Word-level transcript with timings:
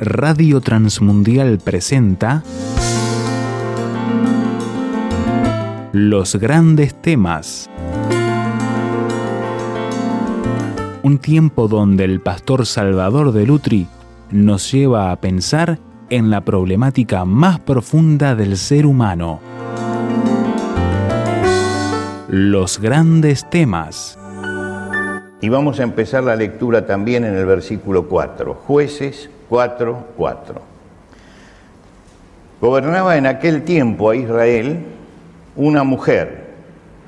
Radio 0.00 0.60
Transmundial 0.60 1.58
presenta 1.58 2.44
Los 5.90 6.36
grandes 6.36 6.94
temas. 7.02 7.68
Un 11.02 11.18
tiempo 11.18 11.66
donde 11.66 12.04
el 12.04 12.20
pastor 12.20 12.64
Salvador 12.64 13.32
de 13.32 13.44
Lutri 13.44 13.88
nos 14.30 14.70
lleva 14.70 15.10
a 15.10 15.20
pensar 15.20 15.80
en 16.10 16.30
la 16.30 16.42
problemática 16.42 17.24
más 17.24 17.58
profunda 17.58 18.36
del 18.36 18.56
ser 18.56 18.86
humano. 18.86 19.40
Los 22.28 22.78
grandes 22.78 23.50
temas. 23.50 24.16
Y 25.40 25.48
vamos 25.48 25.80
a 25.80 25.82
empezar 25.82 26.22
la 26.22 26.36
lectura 26.36 26.86
también 26.86 27.24
en 27.24 27.34
el 27.34 27.46
versículo 27.46 28.06
4, 28.06 28.54
jueces 28.54 29.28
4, 29.48 30.06
4. 30.16 30.62
Gobernaba 32.60 33.16
en 33.16 33.26
aquel 33.26 33.62
tiempo 33.62 34.10
a 34.10 34.16
Israel 34.16 34.84
una 35.56 35.84
mujer, 35.84 36.48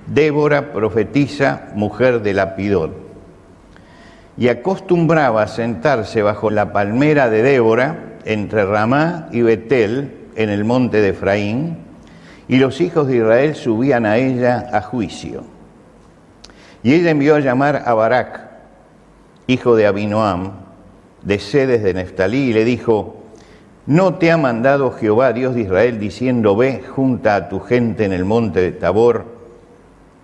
Débora, 0.06 0.72
profetisa, 0.72 1.68
mujer 1.74 2.22
de 2.22 2.34
Lapidot, 2.34 2.92
y 4.36 4.48
acostumbraba 4.48 5.42
a 5.42 5.48
sentarse 5.48 6.22
bajo 6.22 6.50
la 6.50 6.72
palmera 6.72 7.28
de 7.28 7.42
Débora 7.42 7.98
entre 8.24 8.64
Ramá 8.64 9.28
y 9.32 9.42
Betel 9.42 10.16
en 10.36 10.50
el 10.50 10.64
monte 10.64 11.00
de 11.00 11.10
Efraín, 11.10 11.78
y 12.48 12.56
los 12.56 12.80
hijos 12.80 13.06
de 13.06 13.16
Israel 13.16 13.54
subían 13.54 14.06
a 14.06 14.16
ella 14.16 14.68
a 14.72 14.80
juicio. 14.82 15.44
Y 16.82 16.94
ella 16.94 17.10
envió 17.10 17.36
a 17.36 17.40
llamar 17.40 17.82
a 17.84 17.92
Barak, 17.92 18.40
hijo 19.46 19.76
de 19.76 19.86
Abinoam, 19.86 20.69
de 21.22 21.38
sedes 21.38 21.82
de 21.82 21.94
Neftalí, 21.94 22.50
y 22.50 22.52
le 22.52 22.64
dijo, 22.64 23.16
¿no 23.86 24.14
te 24.14 24.30
ha 24.30 24.36
mandado 24.36 24.92
Jehová, 24.92 25.32
Dios 25.32 25.54
de 25.54 25.62
Israel, 25.62 25.98
diciendo, 25.98 26.56
ve, 26.56 26.82
junta 26.82 27.36
a 27.36 27.48
tu 27.48 27.60
gente 27.60 28.04
en 28.04 28.12
el 28.12 28.24
monte 28.24 28.60
de 28.60 28.72
Tabor, 28.72 29.24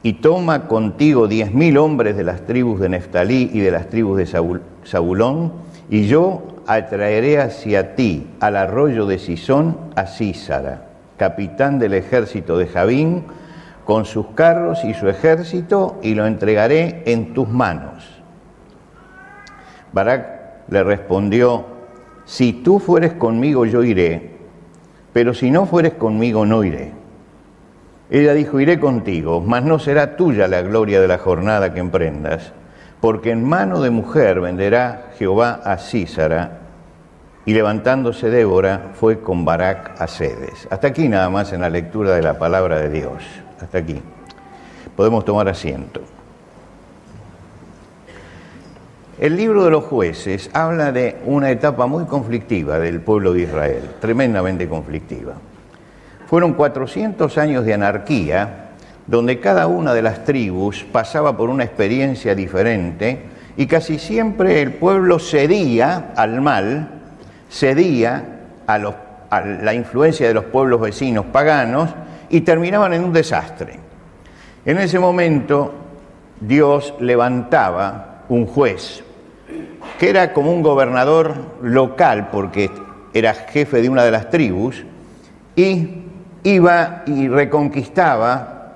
y 0.03 0.15
toma 0.15 0.69
contigo 0.69 1.27
diez 1.27 1.53
mil 1.53 1.79
hombres 1.79 2.17
de 2.17 2.25
las 2.25 2.43
tribus 2.47 2.81
de 2.81 2.89
Neftalí 2.89 3.51
y 3.53 3.61
de 3.61 3.71
las 3.71 3.89
tribus 3.89 4.19
de 4.19 4.61
Zabulón, 4.85 5.53
y 5.91 6.07
yo 6.07 6.43
atraeré 6.67 7.41
hacia 7.41 7.95
ti 7.95 8.27
al 8.41 8.57
arroyo 8.57 9.07
de 9.07 9.19
Sisón 9.19 9.77
a 9.97 10.07
Císara, 10.07 10.87
capitán 11.17 11.79
del 11.79 11.95
ejército 11.95 12.59
de 12.59 12.67
Javín, 12.67 13.25
con 13.85 14.05
sus 14.05 14.27
carros 14.35 14.85
y 14.85 14.95
su 14.95 15.09
ejército 15.09 15.99
y 16.03 16.15
lo 16.15 16.27
entregaré 16.27 17.05
en 17.07 17.33
tus 17.35 17.49
manos. 17.49 18.05
Barak 19.93 20.36
le 20.69 20.83
respondió, 20.83 21.65
si 22.25 22.53
tú 22.53 22.79
fueres 22.79 23.15
conmigo 23.15 23.67
yo 23.67 23.85
iré, 23.85 24.37
pero 25.13 25.33
si 25.33 25.51
no 25.51 25.67
fueres 25.67 25.95
conmigo 25.95 26.45
no 26.45 26.65
iré. 26.65 26.93
Ella 28.11 28.35
dijo, 28.35 28.61
iré 28.61 28.79
contigo, 28.79 29.41
mas 29.41 29.65
no 29.65 29.79
será 29.79 30.17
tuya 30.17 30.47
la 30.47 30.63
gloria 30.63 31.01
de 31.01 31.09
la 31.09 31.19
jornada 31.19 31.73
que 31.73 31.81
emprendas, 31.81 32.53
porque 33.01 33.31
en 33.31 33.43
mano 33.43 33.81
de 33.81 33.91
mujer 33.91 34.41
venderá 34.41 35.11
Jehová 35.19 35.61
a 35.65 35.79
Císara. 35.79 36.61
Y 37.45 37.53
levantándose 37.53 38.29
Débora 38.29 38.91
fue 38.95 39.21
con 39.21 39.45
Barak 39.45 40.01
a 40.01 40.09
Sedes. 40.09 40.67
Hasta 40.69 40.89
aquí 40.89 41.09
nada 41.09 41.31
más 41.31 41.53
en 41.53 41.61
la 41.61 41.71
lectura 41.71 42.15
de 42.15 42.23
la 42.23 42.39
palabra 42.39 42.81
de 42.81 42.91
Dios 42.91 43.23
hasta 43.61 43.79
aquí. 43.79 44.03
Podemos 44.97 45.25
tomar 45.25 45.49
asiento. 45.49 46.01
El 49.19 49.35
libro 49.35 49.65
de 49.65 49.71
los 49.71 49.85
jueces 49.85 50.51
habla 50.53 50.93
de 50.93 51.17
una 51.25 51.51
etapa 51.51 51.87
muy 51.87 52.05
conflictiva 52.05 52.79
del 52.79 53.01
pueblo 53.01 53.33
de 53.33 53.43
Israel, 53.43 53.81
tremendamente 53.99 54.69
conflictiva. 54.69 55.33
Fueron 56.27 56.53
400 56.53 57.39
años 57.39 57.65
de 57.65 57.73
anarquía 57.73 58.73
donde 59.07 59.41
cada 59.41 59.69
una 59.69 59.95
de 59.95 60.03
las 60.03 60.25
tribus 60.25 60.85
pasaba 60.85 61.35
por 61.35 61.49
una 61.49 61.65
experiencia 61.65 62.35
diferente 62.35 63.23
y 63.57 63.67
casi 63.67 63.99
siempre 63.99 64.61
el 64.61 64.75
pueblo 64.75 65.19
cedía 65.19 66.13
al 66.15 66.43
mal, 66.43 66.91
cedía 67.49 68.23
a, 68.67 68.75
a 69.31 69.41
la 69.41 69.73
influencia 69.73 70.29
de 70.29 70.35
los 70.35 70.45
pueblos 70.45 70.79
vecinos 70.79 71.25
paganos 71.33 71.89
y 72.29 72.43
terminaban 72.43 72.93
en 72.93 73.05
un 73.05 73.15
desastre. 73.15 73.79
En 74.67 74.77
ese 74.77 74.99
momento 74.99 75.73
Dios 76.39 76.93
levantaba 77.01 78.25
un 78.29 78.45
juez, 78.45 79.06
que 79.99 80.11
era 80.11 80.33
como 80.33 80.53
un 80.53 80.63
gobernador 80.63 81.35
local, 81.63 82.29
porque 82.31 82.71
era 83.15 83.35
jefe 83.35 83.81
de 83.81 83.89
una 83.89 84.05
de 84.05 84.11
las 84.11 84.31
tribus, 84.31 84.85
y 85.55 86.03
iba 86.43 87.03
y 87.07 87.29
reconquistaba 87.29 88.75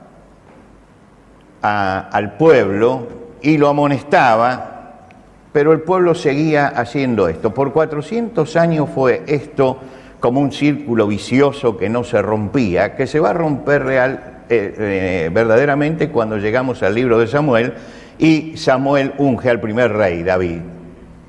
al 1.63 2.37
pueblo 2.37 3.07
y 3.43 3.59
lo 3.59 3.69
amonestaba, 3.69 5.07
pero 5.53 5.73
el 5.73 5.81
pueblo 5.81 6.15
seguía 6.15 6.69
haciendo 6.69 7.29
esto. 7.29 7.53
Por 7.53 7.73
400 7.73 8.57
años 8.57 8.89
fue 8.95 9.23
esto 9.27 9.79
como 10.21 10.41
un 10.41 10.53
círculo 10.53 11.07
vicioso 11.07 11.77
que 11.77 11.89
no 11.89 12.05
se 12.05 12.23
rompía, 12.23 12.95
que 12.95 13.07
se 13.07 13.21
va 13.21 13.31
a 13.31 13.35
romper 13.35 13.85
real, 13.85 14.45
eh, 14.49 14.75
eh, 14.79 15.31
verdaderamente 15.33 16.11
cuando 16.11 16.39
llegamos 16.39 16.83
al 16.83 16.95
libro 16.95 17.19
de 17.19 17.27
Samuel 17.27 17.75
y 18.19 18.57
Samuel 18.57 19.15
unge 19.19 19.49
al 19.49 19.61
primer 19.61 19.93
rey, 19.93 20.23
David, 20.23 20.61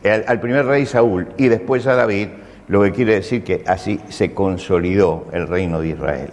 al, 0.04 0.40
primer 0.40 0.66
rey 0.66 0.86
Saúl 0.86 1.28
y 1.38 1.48
después 1.48 1.86
a 1.88 1.96
David, 1.96 2.30
lo 2.68 2.82
que 2.84 2.92
quiere 2.92 3.16
decir 3.16 3.44
que 3.44 3.64
así 3.68 4.00
se 4.10 4.34
consolidó 4.34 5.28
el 5.32 5.48
reino 5.48 5.82
de 5.82 5.90
Israel. 5.90 6.32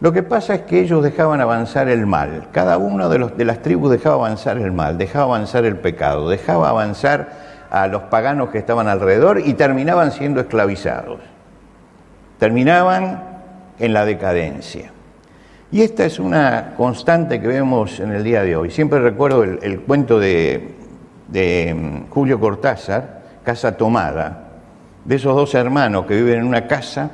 Lo 0.00 0.12
que 0.12 0.22
pasa 0.22 0.54
es 0.54 0.60
que 0.62 0.80
ellos 0.80 1.02
dejaban 1.02 1.40
avanzar 1.40 1.88
el 1.88 2.06
mal, 2.06 2.48
cada 2.52 2.78
los, 2.78 3.36
de 3.36 3.44
las 3.44 3.60
tribus 3.60 3.90
dejaba 3.90 4.14
avanzar 4.14 4.56
el 4.56 4.72
mal, 4.72 4.96
dejaba 4.96 5.24
avanzar 5.24 5.66
el 5.66 5.76
pecado, 5.76 6.30
dejaba 6.30 6.70
avanzar 6.70 7.28
a 7.70 7.86
los 7.86 8.04
paganos 8.04 8.48
que 8.50 8.58
estaban 8.58 8.88
alrededor 8.88 9.40
y 9.40 9.54
terminaban 9.54 10.10
siendo 10.12 10.40
esclavizados. 10.40 11.20
Terminaban 12.38 13.22
en 13.78 13.92
la 13.92 14.04
decadencia. 14.04 14.92
Y 15.72 15.82
esta 15.82 16.04
es 16.04 16.18
una 16.18 16.74
constante 16.76 17.40
que 17.40 17.46
vemos 17.46 18.00
en 18.00 18.12
el 18.12 18.24
día 18.24 18.42
de 18.42 18.56
hoy. 18.56 18.70
Siempre 18.70 18.98
recuerdo 18.98 19.44
el, 19.44 19.80
cuento 19.82 20.18
de, 20.18 20.74
de 21.30 21.74
mm, 21.74 22.10
Julio 22.10 22.38
Cortázar, 22.38 23.20
Casa 23.44 23.76
Tomada, 23.76 24.48
de 25.04 25.16
esos 25.16 25.34
dos 25.34 25.54
hermanos 25.54 26.06
que 26.06 26.16
viven 26.16 26.40
en 26.40 26.46
una 26.46 26.66
casa 26.66 27.10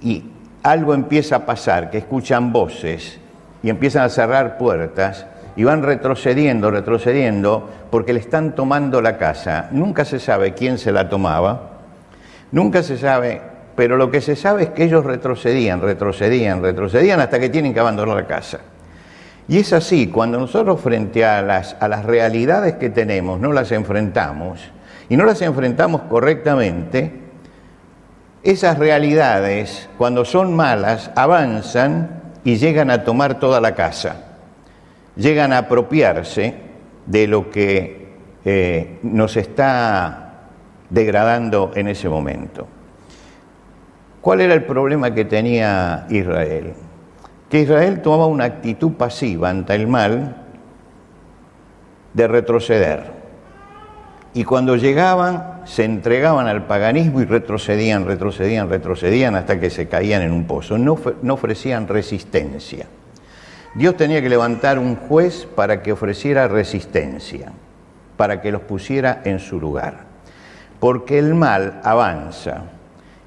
y 0.00 0.24
algo 0.62 0.94
empieza 0.94 1.36
a 1.36 1.46
pasar, 1.46 1.90
que 1.90 1.98
escuchan 1.98 2.52
voces 2.52 3.18
y 3.62 3.70
empiezan 3.70 4.04
a 4.04 4.08
cerrar 4.08 4.58
puertas 4.58 5.26
y 5.56 5.64
van 5.64 5.82
retrocediendo, 5.82 6.70
retrocediendo, 6.70 7.68
porque 7.90 8.12
le 8.12 8.20
están 8.20 8.54
tomando 8.54 9.00
la 9.00 9.16
casa. 9.16 9.68
Nunca 9.70 10.04
se 10.04 10.18
sabe 10.18 10.54
quién 10.54 10.78
se 10.78 10.92
la 10.92 11.08
tomaba, 11.08 11.70
nunca 12.52 12.82
se 12.82 12.98
sabe, 12.98 13.40
pero 13.74 13.96
lo 13.96 14.10
que 14.10 14.20
se 14.20 14.36
sabe 14.36 14.64
es 14.64 14.70
que 14.70 14.84
ellos 14.84 15.04
retrocedían, 15.04 15.80
retrocedían, 15.80 16.62
retrocedían 16.62 17.20
hasta 17.20 17.38
que 17.38 17.48
tienen 17.48 17.72
que 17.72 17.80
abandonar 17.80 18.16
la 18.16 18.26
casa. 18.26 18.58
Y 19.48 19.58
es 19.58 19.72
así, 19.72 20.08
cuando 20.08 20.38
nosotros 20.38 20.80
frente 20.80 21.24
a 21.24 21.42
las, 21.42 21.76
a 21.80 21.88
las 21.88 22.04
realidades 22.04 22.74
que 22.74 22.90
tenemos 22.90 23.40
no 23.40 23.52
las 23.52 23.70
enfrentamos, 23.72 24.60
y 25.08 25.16
no 25.16 25.24
las 25.24 25.40
enfrentamos 25.42 26.02
correctamente, 26.02 27.12
esas 28.42 28.78
realidades, 28.78 29.88
cuando 29.98 30.24
son 30.24 30.54
malas, 30.54 31.10
avanzan 31.14 32.22
y 32.44 32.56
llegan 32.56 32.90
a 32.90 33.04
tomar 33.04 33.38
toda 33.38 33.60
la 33.60 33.74
casa 33.74 34.26
llegan 35.16 35.52
a 35.52 35.58
apropiarse 35.58 36.54
de 37.06 37.26
lo 37.26 37.50
que 37.50 38.06
eh, 38.44 38.98
nos 39.02 39.36
está 39.36 40.50
degradando 40.90 41.72
en 41.74 41.88
ese 41.88 42.08
momento. 42.08 42.68
¿Cuál 44.20 44.42
era 44.42 44.54
el 44.54 44.64
problema 44.64 45.14
que 45.14 45.24
tenía 45.24 46.06
Israel? 46.10 46.74
Que 47.48 47.60
Israel 47.60 48.02
tomaba 48.02 48.26
una 48.26 48.44
actitud 48.44 48.92
pasiva 48.92 49.50
ante 49.50 49.74
el 49.74 49.86
mal 49.86 50.44
de 52.14 52.26
retroceder. 52.26 53.12
Y 54.34 54.44
cuando 54.44 54.76
llegaban, 54.76 55.62
se 55.64 55.84
entregaban 55.84 56.46
al 56.46 56.66
paganismo 56.66 57.20
y 57.20 57.24
retrocedían, 57.24 58.06
retrocedían, 58.06 58.68
retrocedían 58.68 59.34
hasta 59.34 59.60
que 59.60 59.70
se 59.70 59.88
caían 59.88 60.22
en 60.22 60.32
un 60.32 60.46
pozo. 60.46 60.76
No, 60.76 60.98
no 61.22 61.34
ofrecían 61.34 61.88
resistencia. 61.88 62.86
Dios 63.74 63.96
tenía 63.96 64.22
que 64.22 64.28
levantar 64.28 64.78
un 64.78 64.96
juez 64.96 65.46
para 65.54 65.82
que 65.82 65.92
ofreciera 65.92 66.48
resistencia, 66.48 67.52
para 68.16 68.40
que 68.40 68.50
los 68.52 68.62
pusiera 68.62 69.20
en 69.24 69.38
su 69.38 69.60
lugar. 69.60 70.04
Porque 70.80 71.18
el 71.18 71.34
mal 71.34 71.80
avanza 71.84 72.64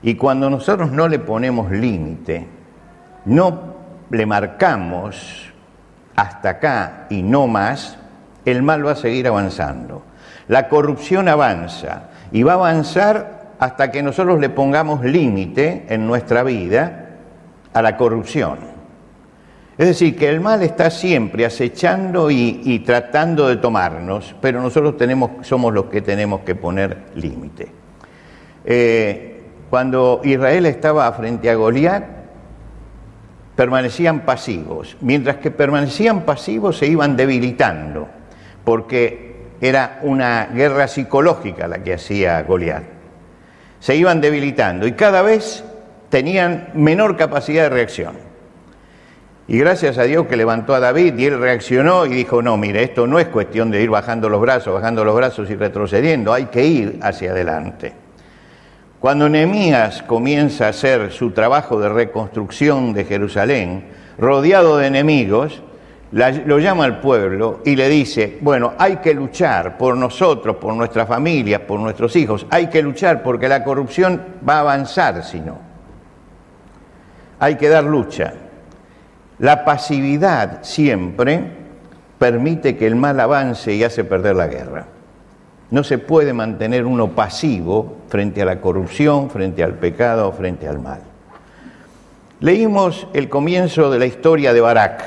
y 0.01 0.15
cuando 0.15 0.49
nosotros 0.49 0.91
no 0.91 1.07
le 1.07 1.19
ponemos 1.19 1.71
límite, 1.71 2.47
no 3.25 3.78
le 4.09 4.25
marcamos 4.25 5.51
hasta 6.15 6.49
acá 6.49 7.07
y 7.09 7.21
no 7.21 7.47
más, 7.47 7.97
el 8.45 8.63
mal 8.63 8.85
va 8.85 8.91
a 8.91 8.95
seguir 8.95 9.27
avanzando. 9.27 10.03
La 10.47 10.67
corrupción 10.67 11.29
avanza 11.29 12.09
y 12.31 12.43
va 12.43 12.53
a 12.53 12.55
avanzar 12.55 13.39
hasta 13.59 13.91
que 13.91 14.01
nosotros 14.01 14.39
le 14.39 14.49
pongamos 14.49 15.03
límite 15.03 15.85
en 15.89 16.07
nuestra 16.07 16.43
vida 16.43 17.09
a 17.73 17.81
la 17.81 17.97
corrupción. 17.97 18.57
Es 19.77 19.87
decir, 19.87 20.17
que 20.17 20.27
el 20.27 20.41
mal 20.41 20.61
está 20.61 20.89
siempre 20.89 21.45
acechando 21.45 22.29
y, 22.29 22.83
tratando 22.85 23.47
de 23.47 23.55
tomarnos, 23.57 24.35
pero 24.41 24.61
nosotros 24.61 24.97
tenemos, 24.97 25.47
somos 25.47 25.73
los 25.73 25.85
que 25.85 26.01
tenemos 26.01 26.41
que 26.41 26.53
poner 26.53 26.97
límite. 27.15 27.71
Eh, 28.65 29.41
cuando 29.69 30.19
Israel 30.25 30.65
estaba 30.65 31.09
frente 31.13 31.49
a 31.49 31.55
Goliat, 31.55 32.18
permanecían 33.59 34.21
pasivos. 34.21 34.95
Mientras 35.01 35.35
que 35.35 35.51
permanecían 35.51 36.21
pasivos 36.21 36.77
se 36.77 36.87
iban 36.87 37.17
debilitando, 37.17 38.07
porque 38.63 39.35
era 39.59 39.99
una 40.03 40.45
guerra 40.45 40.87
psicológica 40.87 41.67
la 41.67 41.83
que 41.83 41.95
hacía 41.95 42.41
Goliat. 42.43 42.83
Se 43.81 43.97
iban 43.97 44.21
debilitando 44.21 44.87
y 44.87 44.93
cada 44.93 45.23
vez 45.23 45.65
tenían 46.07 46.69
menor 46.73 47.17
capacidad 47.17 47.63
de 47.63 47.69
reacción. 47.69 48.13
Y 49.49 49.59
gracias 49.59 49.97
a 49.97 50.03
Dios 50.03 50.27
que 50.27 50.37
levantó 50.37 50.73
a 50.73 50.79
David 50.79 51.17
y 51.17 51.25
él 51.25 51.37
reaccionó 51.37 52.05
y 52.05 52.11
dijo, 52.11 52.41
no, 52.41 52.55
mire, 52.55 52.81
esto 52.83 53.07
no 53.07 53.19
es 53.19 53.27
cuestión 53.27 53.71
de 53.71 53.81
ir 53.81 53.89
bajando 53.89 54.29
los 54.29 54.39
brazos, 54.39 54.73
bajando 54.73 55.03
los 55.03 55.17
brazos 55.17 55.49
y 55.49 55.55
retrocediendo, 55.57 56.31
hay 56.31 56.45
que 56.45 56.65
ir 56.65 56.99
hacia 57.01 57.31
adelante. 57.31 57.91
Cuando 58.99 59.29
Nehemías 59.29 60.03
comienza 60.03 60.65
a 60.65 60.69
hacer 60.69 61.13
su 61.13 61.31
trabajo 61.31 61.79
de 61.79 61.87
reconstrucción 61.87 62.93
de 62.93 63.05
Jerusalén, 63.05 63.85
rodeado 64.17 64.77
de 64.77 64.87
enemigos, 64.87 65.61
lo 66.11 66.59
llama 66.59 66.83
al 66.83 66.99
pueblo 66.99 67.61
y 67.63 67.77
le 67.77 67.87
dice, 67.87 68.39
bueno, 68.41 68.73
hay 68.77 68.97
que 68.97 69.13
luchar 69.13 69.77
por 69.77 69.95
nosotros, 69.95 70.57
por 70.57 70.73
nuestra 70.73 71.05
familia, 71.05 71.65
por 71.65 71.79
nuestros 71.79 72.13
hijos, 72.17 72.45
hay 72.49 72.67
que 72.67 72.81
luchar 72.81 73.23
porque 73.23 73.47
la 73.47 73.63
corrupción 73.63 74.21
va 74.47 74.55
a 74.55 74.59
avanzar 74.61 75.23
si 75.23 75.39
no. 75.39 75.57
Hay 77.39 77.55
que 77.55 77.69
dar 77.69 77.85
lucha. 77.85 78.33
La 79.37 79.63
pasividad 79.63 80.59
siempre 80.63 81.41
permite 82.17 82.75
que 82.75 82.85
el 82.85 82.97
mal 82.97 83.17
avance 83.21 83.73
y 83.73 83.81
hace 83.85 84.03
perder 84.03 84.35
la 84.35 84.47
guerra. 84.47 84.98
No 85.71 85.83
se 85.83 85.99
puede 85.99 86.33
mantener 86.33 86.85
uno 86.85 87.09
pasivo 87.09 87.97
frente 88.07 88.41
a 88.41 88.45
la 88.45 88.59
corrupción, 88.59 89.29
frente 89.29 89.63
al 89.63 89.75
pecado, 89.75 90.31
frente 90.31 90.67
al 90.67 90.79
mal. 90.79 91.01
Leímos 92.39 93.07
el 93.13 93.29
comienzo 93.29 93.91
de 93.91 93.99
la 93.99 94.05
historia 94.05 94.53
de 94.53 94.61
Barak. 94.61 95.03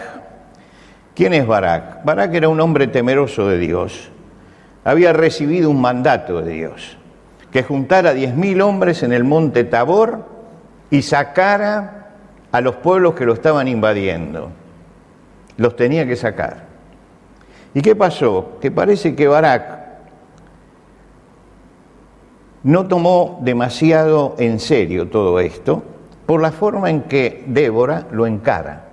¿Quién 1.14 1.34
es 1.34 1.46
Barak? 1.46 2.04
Barak 2.04 2.34
era 2.34 2.48
un 2.48 2.60
hombre 2.60 2.86
temeroso 2.86 3.48
de 3.48 3.58
Dios. 3.58 4.10
Había 4.84 5.12
recibido 5.12 5.68
un 5.68 5.80
mandato 5.80 6.42
de 6.42 6.52
Dios, 6.52 6.96
que 7.50 7.62
juntara 7.62 8.12
diez 8.12 8.34
mil 8.34 8.60
hombres 8.60 9.02
en 9.02 9.12
el 9.12 9.24
monte 9.24 9.64
Tabor 9.64 10.26
y 10.90 11.02
sacara 11.02 12.10
a 12.52 12.60
los 12.60 12.76
pueblos 12.76 13.14
que 13.14 13.24
lo 13.24 13.32
estaban 13.32 13.66
invadiendo. 13.66 14.50
Los 15.56 15.74
tenía 15.74 16.06
que 16.06 16.16
sacar. 16.16 16.64
¿Y 17.74 17.80
qué 17.80 17.96
pasó? 17.96 18.58
Que 18.60 18.70
parece 18.70 19.14
que 19.14 19.26
Barak 19.26 19.81
no 22.64 22.86
tomó 22.86 23.40
demasiado 23.42 24.34
en 24.38 24.60
serio 24.60 25.08
todo 25.08 25.40
esto 25.40 25.82
por 26.26 26.40
la 26.40 26.52
forma 26.52 26.90
en 26.90 27.02
que 27.02 27.44
Débora 27.46 28.06
lo 28.12 28.26
encara. 28.26 28.84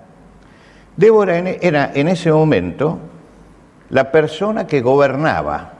Débora 0.98 1.38
era 1.38 1.92
en 1.94 2.08
ese 2.08 2.32
momento 2.32 3.00
la 3.90 4.12
persona 4.12 4.68
que 4.68 4.82
gobernaba. 4.82 5.74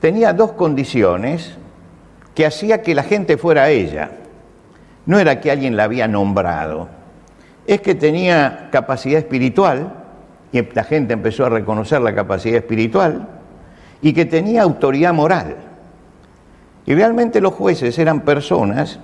Tenía 0.00 0.32
dos 0.32 0.52
condiciones 0.52 1.56
que 2.34 2.46
hacía 2.46 2.82
que 2.82 2.94
la 2.94 3.02
gente 3.02 3.36
fuera 3.36 3.70
ella. 3.70 4.10
No 5.06 5.18
era 5.18 5.40
que 5.40 5.50
alguien 5.50 5.76
la 5.76 5.84
había 5.84 6.08
nombrado, 6.08 6.88
es 7.66 7.80
que 7.80 7.94
tenía 7.94 8.68
capacidad 8.72 9.18
espiritual, 9.18 9.92
y 10.52 10.62
la 10.74 10.84
gente 10.84 11.12
empezó 11.12 11.46
a 11.46 11.48
reconocer 11.48 12.00
la 12.00 12.14
capacidad 12.14 12.56
espiritual, 12.56 13.28
y 14.00 14.12
que 14.12 14.24
tenía 14.24 14.62
autoridad 14.62 15.12
moral. 15.12 15.56
Y 16.86 16.94
realmente 16.94 17.40
los 17.40 17.54
jueces 17.54 17.98
eran 17.98 18.22
personas 18.22 18.98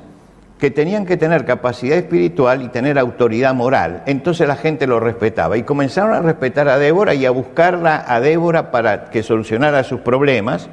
que 0.58 0.70
tenían 0.70 1.06
que 1.06 1.16
tener 1.16 1.44
capacidad 1.44 1.96
espiritual 1.96 2.62
y 2.62 2.68
tener 2.68 2.98
autoridad 2.98 3.54
moral. 3.54 4.02
Entonces 4.06 4.48
la 4.48 4.56
gente 4.56 4.86
lo 4.86 4.98
respetaba. 4.98 5.56
Y 5.56 5.62
comenzaron 5.62 6.12
a 6.12 6.20
respetar 6.20 6.68
a 6.68 6.78
Débora 6.78 7.14
y 7.14 7.24
a 7.26 7.30
buscarla 7.30 8.04
a 8.06 8.20
Débora 8.20 8.72
para 8.72 9.10
que 9.10 9.22
solucionara 9.22 9.84
sus 9.84 10.00
problemas. 10.00 10.68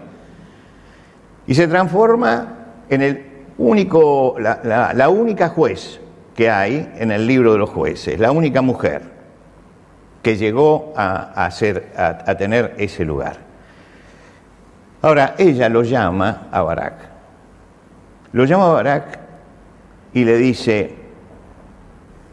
Y 1.46 1.54
se 1.54 1.68
transforma 1.68 2.56
en 2.90 3.02
el 3.04 3.25
único, 3.60 4.36
la, 4.40 5.10
única 5.10 5.50
juez 5.50 6.00
que 6.36 6.50
hay 6.50 6.92
en 6.98 7.12
el 7.12 7.28
libro 7.28 7.54
de 7.54 7.60
los 7.60 7.69
jueces, 7.69 8.19
la 8.19 8.31
única 8.31 8.62
mujer 8.62 9.04
que 10.24 10.36
llegó 10.38 10.94
a, 10.98 11.48
a 12.25 12.36
tener 12.38 12.74
ese 12.80 13.06
lugar. 13.06 13.44
Ahora, 15.06 15.36
ella 15.38 15.69
lo 15.69 15.84
llama 15.84 16.48
a 16.52 16.63
Barak. 16.63 16.94
Lo 18.31 18.44
llama 18.44 18.72
a 18.72 18.74
Barak 18.74 19.19
y 20.13 20.25
le 20.25 20.36
dice, 20.36 20.96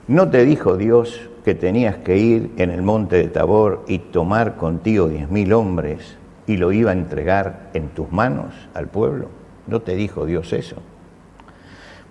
¿no 0.09 0.31
te 0.31 0.43
dijo 0.47 0.79
Dios 0.79 1.29
que 1.45 1.55
tenías 1.55 1.97
que 1.97 2.17
ir 2.17 2.53
en 2.57 2.71
el 2.71 2.81
monte 2.81 3.17
de 3.17 3.29
Tabor 3.29 3.85
y 3.89 3.99
tomar 3.99 4.57
contigo 4.57 5.09
diez 5.09 5.29
mil 5.31 5.53
hombres 5.53 6.17
y 6.47 6.57
lo 6.57 6.73
iba 6.73 6.93
a 6.93 6.95
entregar 6.95 7.69
en 7.75 7.91
tus 7.91 8.11
manos 8.11 8.55
al 8.73 8.87
pueblo? 8.87 9.29
¿No 9.67 9.83
te 9.83 9.95
dijo 9.95 10.25
Dios 10.25 10.55
eso? 10.55 10.77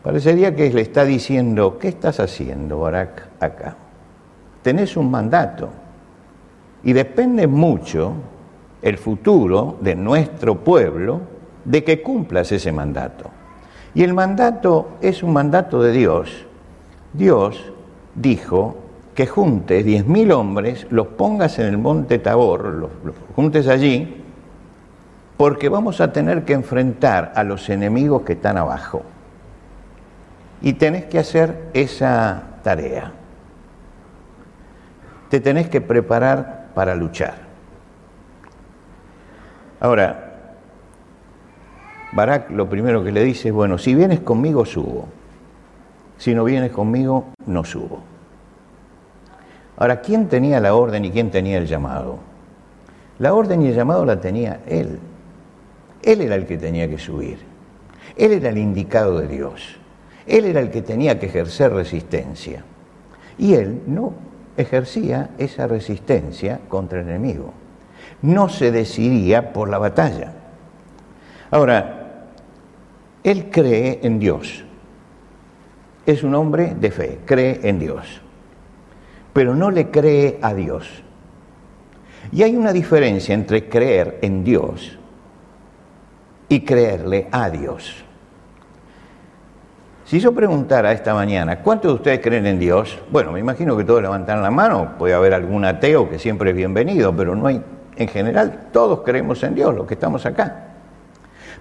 Parecería 0.04 0.56
que 0.56 0.72
le 0.72 0.82
está 0.82 1.06
diciendo, 1.06 1.80
¿qué 1.80 1.88
estás 1.88 2.20
haciendo, 2.20 2.82
Barak, 2.82 3.30
acá? 3.40 3.78
Tenés 4.62 4.96
un 4.96 5.10
mandato 5.10 5.70
y 6.84 6.94
depende 6.94 7.48
mucho 7.48 8.14
el 8.82 8.98
futuro 8.98 9.78
de 9.82 9.96
nuestro 9.96 10.56
pueblo 10.64 11.22
de 11.66 11.84
que 11.84 12.02
cumplas 12.02 12.52
ese 12.52 12.72
mandato. 12.72 13.26
Y 13.94 14.04
el 14.04 14.14
mandato 14.14 14.98
es 15.02 15.22
un 15.22 15.34
mandato 15.34 15.82
de 15.82 15.92
Dios. 15.92 16.46
Dios 17.14 17.72
dijo 18.16 18.78
que 19.14 19.28
juntes 19.28 19.86
diez 19.86 20.08
mil 20.08 20.32
hombres, 20.32 20.88
los 20.90 21.08
pongas 21.08 21.60
en 21.60 21.68
el 21.68 21.78
monte 21.78 22.20
Tabor, 22.20 22.66
los, 22.66 22.90
los 23.04 23.16
juntes 23.36 23.68
allí, 23.68 24.24
porque 25.38 25.70
vamos 25.70 26.02
a 26.02 26.14
tener 26.14 26.46
que 26.46 26.54
enfrentar 26.54 27.34
a 27.36 27.44
los 27.44 27.70
enemigos 27.70 28.22
que 28.22 28.34
están 28.34 28.58
abajo. 28.58 29.04
Y 30.62 30.74
tenés 30.74 31.06
que 31.06 31.20
hacer 31.20 31.70
esa 31.74 32.44
tarea. 32.64 33.12
Te 35.30 35.40
tenés 35.40 35.68
que 35.68 35.82
preparar 35.82 36.70
para 36.76 36.96
luchar. 36.96 37.51
Ahora, 39.82 40.54
Barak 42.14 42.52
lo 42.52 42.70
primero 42.70 43.04
que 43.04 43.12
le 43.12 43.24
dice 43.24 43.48
es, 43.48 43.54
bueno, 43.54 43.80
si 43.80 43.96
vienes 43.96 44.20
conmigo, 44.20 44.64
subo. 44.64 45.08
Si 46.20 46.36
no 46.36 46.44
vienes 46.44 46.72
conmigo, 46.72 47.34
no 47.48 47.64
subo. 47.66 48.00
Ahora, 49.78 50.02
¿quién 50.02 50.28
tenía 50.28 50.60
la 50.60 50.76
orden 50.76 51.04
y 51.04 51.10
quién 51.10 51.32
tenía 51.32 51.58
el 51.58 51.66
llamado? 51.66 52.20
La 53.18 53.34
orden 53.34 53.64
y 53.64 53.70
el 53.70 53.76
llamado 53.76 54.06
la 54.06 54.22
tenía 54.22 54.60
él. 54.68 55.00
Él 56.04 56.22
era 56.22 56.36
el 56.36 56.46
que 56.46 56.60
tenía 56.60 56.88
que 56.88 57.00
subir. 57.00 57.40
Él 58.16 58.34
era 58.34 58.50
el 58.50 58.60
indicado 58.60 59.18
de 59.18 59.28
Dios. 59.28 59.80
Él 60.28 60.46
era 60.46 60.60
el 60.60 60.70
que 60.70 60.84
tenía 60.84 61.18
que 61.18 61.26
ejercer 61.26 61.74
resistencia. 61.74 62.64
Y 63.40 63.56
él 63.56 63.82
no 63.88 64.14
ejercía 64.58 65.32
esa 65.40 65.66
resistencia 65.66 66.60
contra 66.70 67.02
el 67.02 67.10
enemigo 67.10 67.52
no 68.22 68.50
se 68.50 68.72
decidía 68.72 69.54
por 69.54 69.70
la 69.70 69.78
batalla. 69.78 70.34
Ahora, 71.50 72.28
él 73.24 73.50
cree 73.52 74.00
en 74.04 74.20
Dios. 74.20 74.64
Es 76.06 76.24
un 76.24 76.36
hombre 76.36 76.76
de 76.80 76.92
fe, 76.92 77.20
cree 77.26 77.60
en 77.64 77.80
Dios. 77.80 78.22
Pero 79.34 79.56
no 79.56 79.72
le 79.72 79.90
cree 79.92 80.40
a 80.42 80.54
Dios. 80.54 81.04
Y 82.32 82.44
hay 82.44 82.56
una 82.56 82.74
diferencia 82.74 83.34
entre 83.34 83.68
creer 83.70 84.20
en 84.22 84.44
Dios 84.44 84.98
y 86.50 86.62
creerle 86.62 87.28
a 87.32 87.50
Dios. 87.50 88.04
Si 90.06 90.20
yo 90.20 90.34
preguntara 90.34 90.92
esta 90.92 91.14
mañana, 91.14 91.60
¿cuántos 91.62 91.92
de 91.92 91.96
ustedes 91.96 92.20
creen 92.20 92.46
en 92.46 92.60
Dios? 92.60 93.00
Bueno, 93.12 93.32
me 93.32 93.40
imagino 93.40 93.78
que 93.78 93.86
todos 93.86 94.02
levantan 94.02 94.42
la 94.42 94.52
mano, 94.52 94.98
puede 94.98 95.14
haber 95.14 95.34
algún 95.34 95.64
ateo 95.64 96.10
que 96.10 96.20
siempre 96.20 96.50
es 96.50 96.56
bienvenido, 96.56 97.16
pero 97.16 97.36
no 97.36 97.48
hay 97.48 97.64
en 98.02 98.08
general 98.08 98.68
todos 98.72 99.02
creemos 99.02 99.42
en 99.44 99.56
Dios, 99.56 99.74
los 99.74 99.88
que 99.88 99.94
estamos 99.94 100.26
acá. 100.26 100.68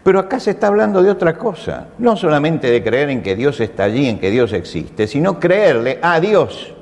Pero 0.02 0.18
acá 0.18 0.40
se 0.40 0.52
está 0.52 0.68
hablando 0.68 1.02
de 1.02 1.11
otra 1.11 1.37
cosa, 1.37 1.88
no 1.99 2.16
solamente 2.16 2.70
de 2.70 2.82
creer 2.82 3.11
en 3.11 3.23
que 3.23 3.37
Dios 3.37 3.61
está 3.61 3.85
allí, 3.85 4.09
en 4.09 4.18
que 4.18 4.30
Dios 4.30 4.52
existe, 4.52 5.06
sino 5.06 5.38
creerle 5.38 5.99
a 6.02 6.20
Dios. 6.20 6.75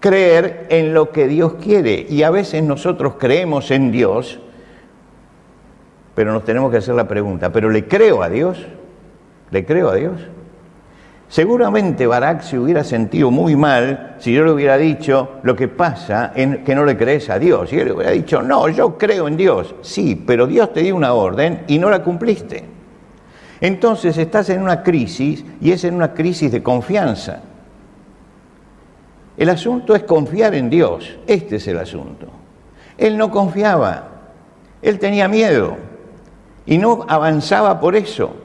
Creer 0.00 0.66
en 0.70 0.92
lo 0.92 1.10
que 1.10 1.28
Dios 1.28 1.54
quiere. 1.54 2.06
Y 2.08 2.24
a 2.24 2.30
veces 2.30 2.62
nosotros 2.62 3.14
creemos 3.18 3.70
en 3.70 3.90
Dios 3.90 4.40
Pero 6.14 6.32
nos 6.32 6.44
tenemos 6.44 6.70
que 6.70 6.78
hacer 6.78 6.94
la 6.94 7.08
pregunta, 7.08 7.50
¿pero 7.50 7.70
le 7.70 7.86
creo 7.86 8.22
a 8.22 8.28
Dios? 8.28 8.64
¿Le 9.50 9.64
creo 9.64 9.90
a 9.90 9.94
Dios? 9.94 10.14
Seguramente 11.34 12.06
Barak 12.06 12.42
se 12.42 12.56
hubiera 12.56 12.84
sentido 12.84 13.28
muy 13.32 13.56
mal 13.56 14.14
si 14.20 14.32
yo 14.32 14.44
le 14.44 14.52
hubiera 14.52 14.78
dicho 14.78 15.40
lo 15.42 15.56
que 15.56 15.66
pasa 15.66 16.30
en 16.32 16.62
que 16.62 16.76
no 16.76 16.84
le 16.84 16.96
crees 16.96 17.28
a 17.28 17.40
Dios. 17.40 17.72
Y 17.72 17.80
él 17.80 17.86
le 17.86 17.92
hubiera 17.92 18.12
dicho, 18.12 18.40
no, 18.40 18.68
yo 18.68 18.96
creo 18.96 19.26
en 19.26 19.36
Dios. 19.36 19.74
Sí, 19.82 20.14
pero 20.14 20.46
Dios 20.46 20.72
te 20.72 20.82
dio 20.82 20.94
una 20.94 21.12
orden 21.12 21.64
y 21.66 21.80
no 21.80 21.90
la 21.90 22.04
cumpliste. 22.04 22.62
Entonces 23.60 24.16
estás 24.16 24.48
en 24.50 24.62
una 24.62 24.84
crisis 24.84 25.44
y 25.60 25.72
es 25.72 25.82
en 25.82 25.96
una 25.96 26.14
crisis 26.14 26.52
de 26.52 26.62
confianza. 26.62 27.40
El 29.36 29.48
asunto 29.48 29.96
es 29.96 30.04
confiar 30.04 30.54
en 30.54 30.70
Dios. 30.70 31.18
Este 31.26 31.56
es 31.56 31.66
el 31.66 31.78
asunto. 31.78 32.28
Él 32.96 33.18
no 33.18 33.32
confiaba. 33.32 34.08
Él 34.80 35.00
tenía 35.00 35.26
miedo 35.26 35.78
y 36.64 36.78
no 36.78 37.04
avanzaba 37.08 37.80
por 37.80 37.96
eso. 37.96 38.36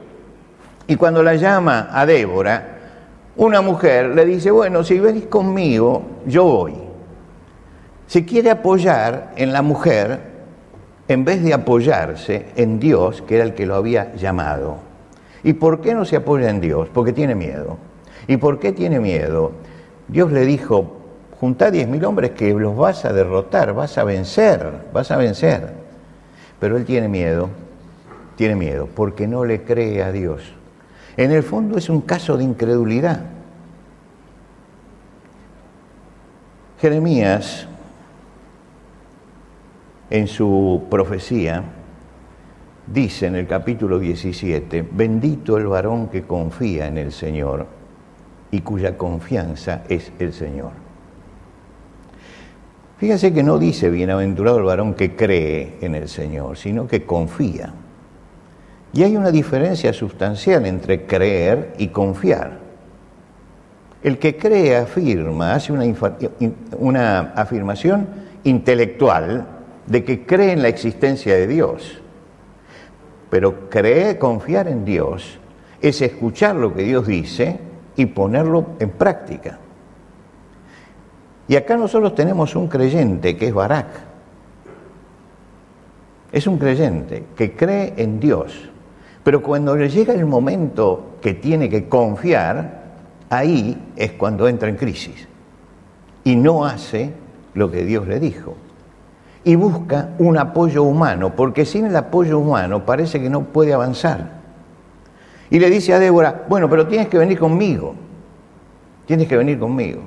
Y 0.88 0.96
cuando 0.96 1.22
la 1.22 1.36
llama 1.36 1.88
a 1.92 2.04
Débora, 2.04 2.78
una 3.40 3.62
mujer 3.62 4.14
le 4.14 4.26
dice, 4.26 4.50
bueno, 4.50 4.84
si 4.84 5.00
venís 5.00 5.24
conmigo, 5.24 6.02
yo 6.26 6.44
voy. 6.44 6.74
Se 8.06 8.26
quiere 8.26 8.50
apoyar 8.50 9.32
en 9.34 9.54
la 9.54 9.62
mujer 9.62 10.20
en 11.08 11.24
vez 11.24 11.42
de 11.42 11.54
apoyarse 11.54 12.48
en 12.56 12.78
Dios, 12.78 13.22
que 13.22 13.36
era 13.36 13.44
el 13.44 13.54
que 13.54 13.64
lo 13.64 13.76
había 13.76 14.14
llamado. 14.14 14.76
¿Y 15.42 15.54
por 15.54 15.80
qué 15.80 15.94
no 15.94 16.04
se 16.04 16.16
apoya 16.16 16.50
en 16.50 16.60
Dios? 16.60 16.90
Porque 16.92 17.14
tiene 17.14 17.34
miedo. 17.34 17.78
¿Y 18.26 18.36
por 18.36 18.58
qué 18.58 18.72
tiene 18.72 19.00
miedo? 19.00 19.52
Dios 20.06 20.30
le 20.32 20.44
dijo, 20.44 20.98
junta 21.40 21.70
diez 21.70 21.88
mil 21.88 22.04
hombres 22.04 22.32
que 22.32 22.52
los 22.52 22.76
vas 22.76 23.06
a 23.06 23.14
derrotar, 23.14 23.72
vas 23.72 23.96
a 23.96 24.04
vencer, 24.04 24.70
vas 24.92 25.10
a 25.10 25.16
vencer. 25.16 25.72
Pero 26.58 26.76
él 26.76 26.84
tiene 26.84 27.08
miedo, 27.08 27.48
tiene 28.36 28.54
miedo, 28.54 28.86
porque 28.94 29.26
no 29.26 29.46
le 29.46 29.62
cree 29.62 30.02
a 30.02 30.12
Dios. 30.12 30.59
En 31.20 31.32
el 31.32 31.42
fondo 31.42 31.76
es 31.76 31.90
un 31.90 32.00
caso 32.00 32.38
de 32.38 32.44
incredulidad. 32.44 33.20
Jeremías, 36.80 37.68
en 40.08 40.26
su 40.26 40.84
profecía, 40.88 41.62
dice 42.86 43.26
en 43.26 43.36
el 43.36 43.46
capítulo 43.46 43.98
17, 43.98 44.88
bendito 44.92 45.58
el 45.58 45.66
varón 45.66 46.08
que 46.08 46.22
confía 46.22 46.86
en 46.86 46.96
el 46.96 47.12
Señor 47.12 47.66
y 48.50 48.62
cuya 48.62 48.96
confianza 48.96 49.82
es 49.90 50.10
el 50.18 50.32
Señor. 50.32 50.70
Fíjense 52.96 53.34
que 53.34 53.42
no 53.42 53.58
dice 53.58 53.90
bienaventurado 53.90 54.56
el 54.56 54.64
varón 54.64 54.94
que 54.94 55.14
cree 55.14 55.76
en 55.82 55.96
el 55.96 56.08
Señor, 56.08 56.56
sino 56.56 56.88
que 56.88 57.04
confía. 57.04 57.74
Y 58.92 59.04
hay 59.04 59.16
una 59.16 59.30
diferencia 59.30 59.92
sustancial 59.92 60.66
entre 60.66 61.06
creer 61.06 61.74
y 61.78 61.88
confiar. 61.88 62.58
El 64.02 64.18
que 64.18 64.36
cree 64.36 64.76
afirma, 64.76 65.54
hace 65.54 65.72
una, 65.72 65.84
una, 66.78 67.20
afirmación 67.36 68.08
intelectual 68.44 69.46
de 69.86 70.04
que 70.04 70.26
cree 70.26 70.52
en 70.52 70.62
la 70.62 70.68
existencia 70.68 71.34
de 71.34 71.46
Dios. 71.46 72.00
Pero 73.28 73.68
creer, 73.68 74.18
confiar 74.18 74.66
en 74.66 74.84
Dios, 74.84 75.38
es 75.80 76.02
escuchar 76.02 76.56
lo 76.56 76.74
que 76.74 76.82
Dios 76.82 77.06
dice 77.06 77.60
y 77.94 78.06
ponerlo 78.06 78.70
en 78.80 78.90
práctica. 78.90 79.58
Y 81.46 81.56
acá 81.56 81.76
nosotros 81.76 82.14
tenemos 82.14 82.56
un 82.56 82.68
creyente 82.68 83.36
que 83.36 83.48
es 83.48 83.54
Barak. 83.54 83.88
Es 86.32 86.46
un 86.46 86.58
creyente 86.58 87.24
que 87.36 87.52
cree 87.52 87.94
en 87.96 88.18
Dios 88.20 88.70
pero 89.22 89.42
cuando 89.42 89.76
le 89.76 89.88
llega 89.88 90.14
el 90.14 90.26
momento 90.26 91.16
que 91.20 91.34
tiene 91.34 91.68
que 91.68 91.88
confiar, 91.88 92.80
ahí 93.28 93.92
es 93.96 94.12
cuando 94.12 94.48
entra 94.48 94.68
en 94.68 94.76
crisis. 94.76 95.28
Y 96.24 96.36
no 96.36 96.64
hace 96.64 97.12
lo 97.54 97.70
que 97.70 97.84
Dios 97.84 98.06
le 98.06 98.18
dijo. 98.18 98.54
Y 99.44 99.56
busca 99.56 100.10
un 100.18 100.38
apoyo 100.38 100.82
humano, 100.82 101.34
porque 101.34 101.64
sin 101.64 101.86
el 101.86 101.96
apoyo 101.96 102.38
humano 102.38 102.84
parece 102.86 103.20
que 103.20 103.30
no 103.30 103.44
puede 103.44 103.74
avanzar. 103.74 104.40
Y 105.50 105.58
le 105.58 105.68
dice 105.68 105.92
a 105.92 105.98
Débora, 105.98 106.46
bueno, 106.48 106.70
pero 106.70 106.86
tienes 106.86 107.08
que 107.08 107.18
venir 107.18 107.38
conmigo. 107.38 107.94
Tienes 109.06 109.28
que 109.28 109.36
venir 109.36 109.58
conmigo. 109.58 110.02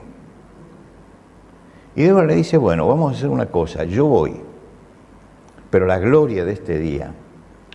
Y 1.95 2.03
Débora 2.03 2.25
le 2.25 2.35
dice, 2.35 2.57
bueno, 2.57 2.87
vamos 2.87 3.13
a 3.13 3.17
hacer 3.17 3.29
una 3.29 3.45
cosa, 3.47 3.83
yo 3.83 4.07
voy, 4.07 4.41
pero 5.69 5.85
la 5.85 5.99
gloria 5.99 6.45
de 6.45 6.53
este 6.53 6.79
día 6.79 7.13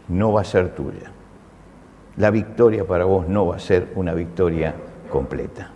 no 0.09 0.33
va 0.33 0.41
a 0.41 0.45
ser 0.45 0.75
tuya 0.75 1.13
la 2.19 2.31
victoria 2.31 2.85
para 2.85 3.05
vos 3.05 3.29
no 3.29 3.47
va 3.47 3.57
a 3.57 3.61
ser 3.61 3.93
una 3.95 4.13
victoria 4.13 4.75
completa. 5.11 5.71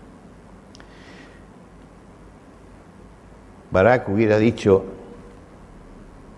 Barak 3.71 4.09
hubiera 4.09 4.39
dicho, 4.39 4.85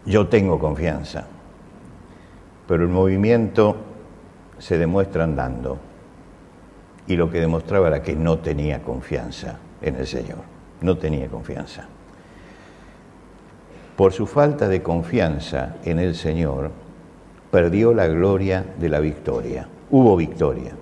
yo 0.05 0.29
tengo 0.29 0.59
confianza, 0.59 1.27
pero 2.69 2.85
el 2.85 2.91
movimiento 2.91 3.77
se 4.59 4.79
demuestra 4.79 5.25
andando. 5.25 5.79
Y 7.07 7.17
lo 7.17 7.31
que 7.31 7.41
demostraba 7.41 7.89
era 7.89 8.03
que 8.03 8.15
no 8.15 8.39
tenía 8.39 8.83
confianza 8.83 9.59
en 9.83 9.97
el 9.97 10.07
Señor, 10.07 10.39
no 10.81 10.97
tenía 10.97 11.29
confianza. 11.29 11.87
Por 13.97 14.13
su 14.13 14.27
falta 14.27 14.69
de 14.69 14.83
confianza 14.83 15.77
en 15.85 15.99
el 15.99 16.15
Señor, 16.15 16.71
perdió 17.51 17.95
la 17.95 18.07
gloria 18.07 18.65
de 18.79 18.89
la 18.89 19.01
victoria. 19.01 19.69
Hubo 19.97 20.17
victoria, 20.17 20.73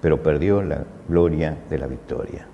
pero 0.00 0.22
perdió 0.22 0.62
la 0.62 0.82
gloria 1.06 1.58
de 1.68 1.76
la 1.76 1.86
victoria. 1.86 2.46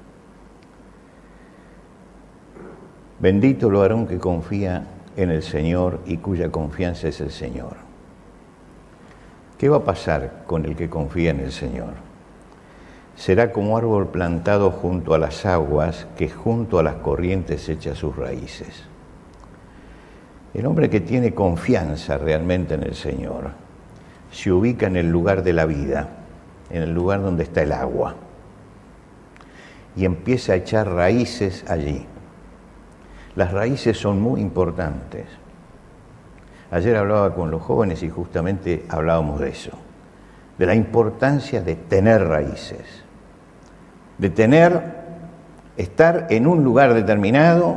Bendito 3.21 3.71
lo 3.71 3.79
varón 3.79 4.09
que 4.09 4.19
confía 4.19 4.85
en 5.17 5.31
el 5.31 5.45
Señor 5.45 6.01
y 6.05 6.17
cuya 6.17 6.51
confianza 6.51 7.07
es 7.07 7.21
el 7.21 7.31
Señor. 7.31 7.77
¿Qué 9.57 9.69
va 9.69 9.77
a 9.77 9.85
pasar 9.85 10.43
con 10.49 10.65
el 10.65 10.75
que 10.75 10.91
confía 10.91 11.31
en 11.31 11.39
el 11.39 11.53
Señor? 11.53 11.93
Será 13.15 13.53
como 13.53 13.79
árbol 13.79 14.09
plantado 14.09 14.73
junto 14.73 15.15
a 15.15 15.19
las 15.19 15.47
aguas 15.47 16.09
que 16.19 16.29
junto 16.29 16.81
a 16.81 16.83
las 16.83 16.97
corrientes 16.97 17.69
echa 17.69 17.95
sus 17.95 18.17
raíces. 18.17 18.83
El 20.53 20.67
hombre 20.67 20.91
que 20.91 21.01
tiene 21.01 21.33
confianza 21.33 22.19
realmente 22.19 22.75
en 22.75 22.83
el 22.83 22.97
Señor 22.97 23.62
se 24.33 24.51
ubica 24.51 24.87
en 24.87 24.97
el 24.97 25.11
lugar 25.11 25.43
de 25.43 25.53
la 25.53 25.67
vida, 25.67 26.09
en 26.71 26.83
el 26.83 26.93
lugar 26.93 27.23
donde 27.23 27.45
está 27.45 27.63
el 27.63 27.73
agua, 27.73 28.17
y 29.95 30.07
empieza 30.07 30.55
a 30.55 30.57
echar 30.57 30.89
raíces 30.89 31.65
allí. 31.69 32.07
Las 33.37 33.53
raíces 33.53 33.99
son 33.99 34.21
muy 34.21 34.41
importantes. 34.41 35.27
Ayer 36.71 36.97
hablaba 36.97 37.35
con 37.35 37.51
los 37.51 37.63
jóvenes 37.63 38.03
y 38.03 38.09
justamente 38.09 38.87
hablábamos 38.89 39.39
de 39.39 39.51
eso, 39.51 39.73
de 40.59 40.67
la 40.67 40.75
importancia 40.75 41.61
de 41.61 41.77
tener 41.77 42.27
raíces, 42.27 43.05
de 44.17 44.31
tener, 44.31 45.03
estar 45.77 46.29
en 46.31 46.47
un 46.47 46.65
lugar 46.65 46.95
determinado, 46.95 47.77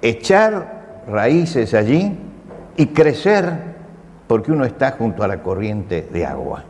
echar 0.00 1.04
raíces 1.06 1.74
allí 1.74 2.18
y 2.76 2.86
crecer 2.86 3.71
porque 4.32 4.50
uno 4.50 4.64
está 4.64 4.92
junto 4.92 5.22
a 5.22 5.28
la 5.28 5.42
corriente 5.42 6.08
de 6.10 6.24
agua. 6.24 6.64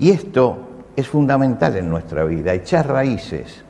Y 0.00 0.10
esto 0.10 0.58
es 0.96 1.06
fundamental 1.06 1.76
en 1.76 1.88
nuestra 1.88 2.24
vida, 2.24 2.52
echar 2.52 2.88
raíces, 2.88 3.62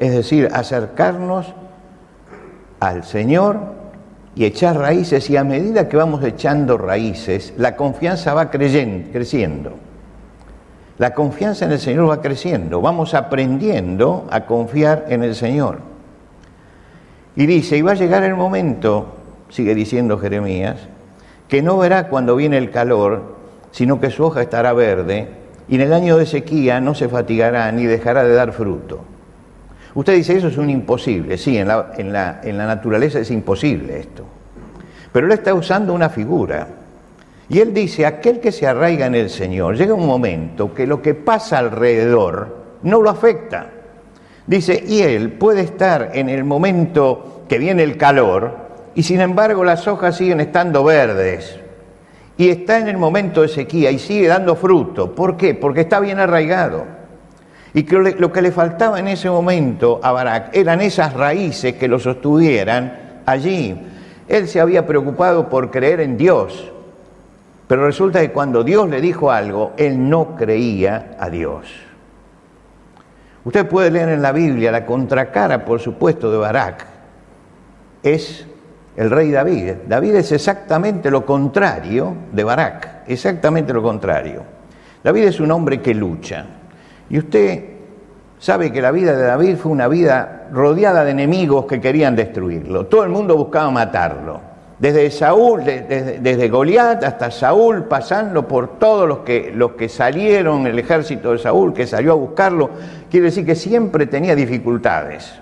es 0.00 0.12
decir, 0.12 0.48
acercarnos 0.52 1.54
al 2.80 3.04
Señor 3.04 3.60
y 4.34 4.46
echar 4.46 4.76
raíces 4.76 5.30
y 5.30 5.36
a 5.36 5.44
medida 5.44 5.88
que 5.88 5.96
vamos 5.96 6.24
echando 6.24 6.76
raíces, 6.76 7.54
la 7.56 7.76
confianza 7.76 8.34
va 8.34 8.50
creciendo. 8.50 9.74
La 10.98 11.14
confianza 11.14 11.66
en 11.66 11.70
el 11.70 11.78
Señor 11.78 12.10
va 12.10 12.20
creciendo, 12.20 12.80
vamos 12.80 13.14
aprendiendo 13.14 14.26
a 14.28 14.44
confiar 14.44 15.04
en 15.08 15.22
el 15.22 15.36
Señor. 15.36 15.78
Y 17.36 17.46
dice, 17.46 17.76
y 17.76 17.82
va 17.82 17.92
a 17.92 17.94
llegar 17.94 18.24
el 18.24 18.34
momento, 18.34 19.14
sigue 19.50 19.76
diciendo 19.76 20.18
Jeremías, 20.18 20.88
que 21.48 21.62
no 21.62 21.78
verá 21.78 22.08
cuando 22.08 22.36
viene 22.36 22.58
el 22.58 22.70
calor, 22.70 23.36
sino 23.70 24.00
que 24.00 24.10
su 24.10 24.24
hoja 24.24 24.42
estará 24.42 24.72
verde, 24.72 25.28
y 25.68 25.76
en 25.76 25.80
el 25.80 25.92
año 25.92 26.16
de 26.16 26.26
sequía 26.26 26.80
no 26.80 26.94
se 26.94 27.08
fatigará 27.08 27.70
ni 27.72 27.84
dejará 27.84 28.24
de 28.24 28.34
dar 28.34 28.52
fruto. 28.52 29.00
Usted 29.94 30.14
dice, 30.14 30.36
eso 30.36 30.48
es 30.48 30.58
un 30.58 30.70
imposible. 30.70 31.38
Sí, 31.38 31.56
en 31.56 31.68
la, 31.68 31.92
en 31.94 32.12
la, 32.12 32.66
naturaleza 32.66 33.20
es 33.20 33.30
imposible 33.30 33.98
esto. 34.00 34.24
Pero 35.12 35.26
él 35.26 35.32
está 35.32 35.54
usando 35.54 35.94
una 35.94 36.08
figura. 36.10 36.66
Y 37.48 37.60
él 37.60 37.72
dice, 37.72 38.04
aquel 38.04 38.40
que 38.40 38.50
se 38.50 38.66
arraiga 38.66 39.06
en 39.06 39.14
el 39.14 39.30
Señor, 39.30 39.76
llega 39.76 39.94
un 39.94 40.06
momento 40.06 40.74
que 40.74 40.86
lo 40.86 41.00
que 41.00 41.14
pasa 41.14 41.58
alrededor 41.58 42.64
no 42.82 43.00
lo 43.00 43.10
afecta. 43.10 43.70
Dice, 44.46 44.82
y 44.86 45.02
él 45.02 45.32
puede 45.32 45.60
estar 45.60 46.10
en 46.14 46.28
el 46.28 46.44
momento 46.44 47.44
que 47.48 47.58
viene 47.58 47.84
el 47.84 47.96
calor, 47.96 48.63
y 48.94 49.02
sin 49.02 49.20
embargo 49.20 49.64
las 49.64 49.86
hojas 49.88 50.16
siguen 50.16 50.40
estando 50.40 50.84
verdes 50.84 51.58
Y 52.36 52.48
está 52.48 52.78
en 52.78 52.88
el 52.88 52.96
momento 52.96 53.42
de 53.42 53.48
sequía 53.48 53.90
y 53.90 53.98
sigue 53.98 54.28
dando 54.28 54.56
fruto. 54.56 55.14
¿Por 55.14 55.36
qué? 55.36 55.54
Porque 55.54 55.82
está 55.82 56.00
bien 56.00 56.18
arraigado. 56.18 56.84
Y 57.72 57.84
que 57.84 57.96
lo 57.96 58.32
que 58.32 58.42
le 58.42 58.52
faltaba 58.52 58.98
en 58.98 59.08
ese 59.08 59.30
momento 59.30 60.00
a 60.02 60.12
Barak 60.12 60.54
eran 60.56 60.80
esas 60.80 61.12
raíces 61.14 61.74
que 61.74 61.88
lo 61.88 61.98
sostuvieran 61.98 63.22
allí. 63.26 63.76
Él 64.28 64.48
se 64.48 64.60
había 64.60 64.86
preocupado 64.86 65.48
por 65.48 65.70
creer 65.70 66.00
en 66.00 66.16
Dios, 66.16 66.72
pero 67.66 67.86
resulta 67.86 68.20
que 68.20 68.30
cuando 68.30 68.62
Dios 68.62 68.88
le 68.88 69.00
dijo 69.00 69.30
algo, 69.30 69.72
él 69.76 70.08
no 70.08 70.36
creía 70.36 71.16
a 71.18 71.30
Dios. 71.30 71.66
Usted 73.44 73.68
puede 73.68 73.90
leer 73.90 74.08
en 74.08 74.22
la 74.22 74.32
Biblia 74.32 74.72
la 74.72 74.86
contracara, 74.86 75.64
por 75.64 75.80
supuesto, 75.80 76.30
de 76.30 76.38
Barak. 76.38 76.86
Es 78.02 78.46
el 78.96 79.10
rey 79.10 79.30
David. 79.30 79.72
David 79.88 80.16
es 80.16 80.32
exactamente 80.32 81.10
lo 81.10 81.26
contrario 81.26 82.14
de 82.32 82.44
Barak, 82.44 83.02
exactamente 83.06 83.72
lo 83.72 83.82
contrario. 83.82 84.42
David 85.02 85.24
es 85.24 85.40
un 85.40 85.50
hombre 85.50 85.80
que 85.80 85.94
lucha. 85.94 86.46
Y 87.10 87.18
usted 87.18 87.64
sabe 88.38 88.72
que 88.72 88.80
la 88.80 88.90
vida 88.90 89.16
de 89.16 89.24
David 89.24 89.56
fue 89.56 89.72
una 89.72 89.88
vida 89.88 90.48
rodeada 90.52 91.04
de 91.04 91.10
enemigos 91.10 91.66
que 91.66 91.80
querían 91.80 92.16
destruirlo. 92.16 92.86
Todo 92.86 93.04
el 93.04 93.10
mundo 93.10 93.36
buscaba 93.36 93.70
matarlo. 93.70 94.54
Desde 94.78 95.10
Saúl, 95.10 95.64
desde, 95.64 96.48
Goliat 96.48 97.04
hasta 97.04 97.30
Saúl, 97.30 97.84
pasando 97.84 98.46
por 98.46 98.78
todos 98.78 99.08
los 99.08 99.18
que, 99.18 99.52
los 99.54 99.72
que 99.72 99.88
salieron, 99.88 100.66
el 100.66 100.78
ejército 100.78 101.32
de 101.32 101.38
Saúl 101.38 101.72
que 101.72 101.86
salió 101.86 102.12
a 102.12 102.16
buscarlo, 102.16 102.70
quiere 103.10 103.26
decir 103.26 103.46
que 103.46 103.54
siempre 103.54 104.06
tenía 104.06 104.34
dificultades. 104.34 105.32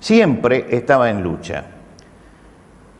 Siempre 0.00 0.66
estaba 0.70 1.10
en 1.10 1.22
lucha. 1.22 1.64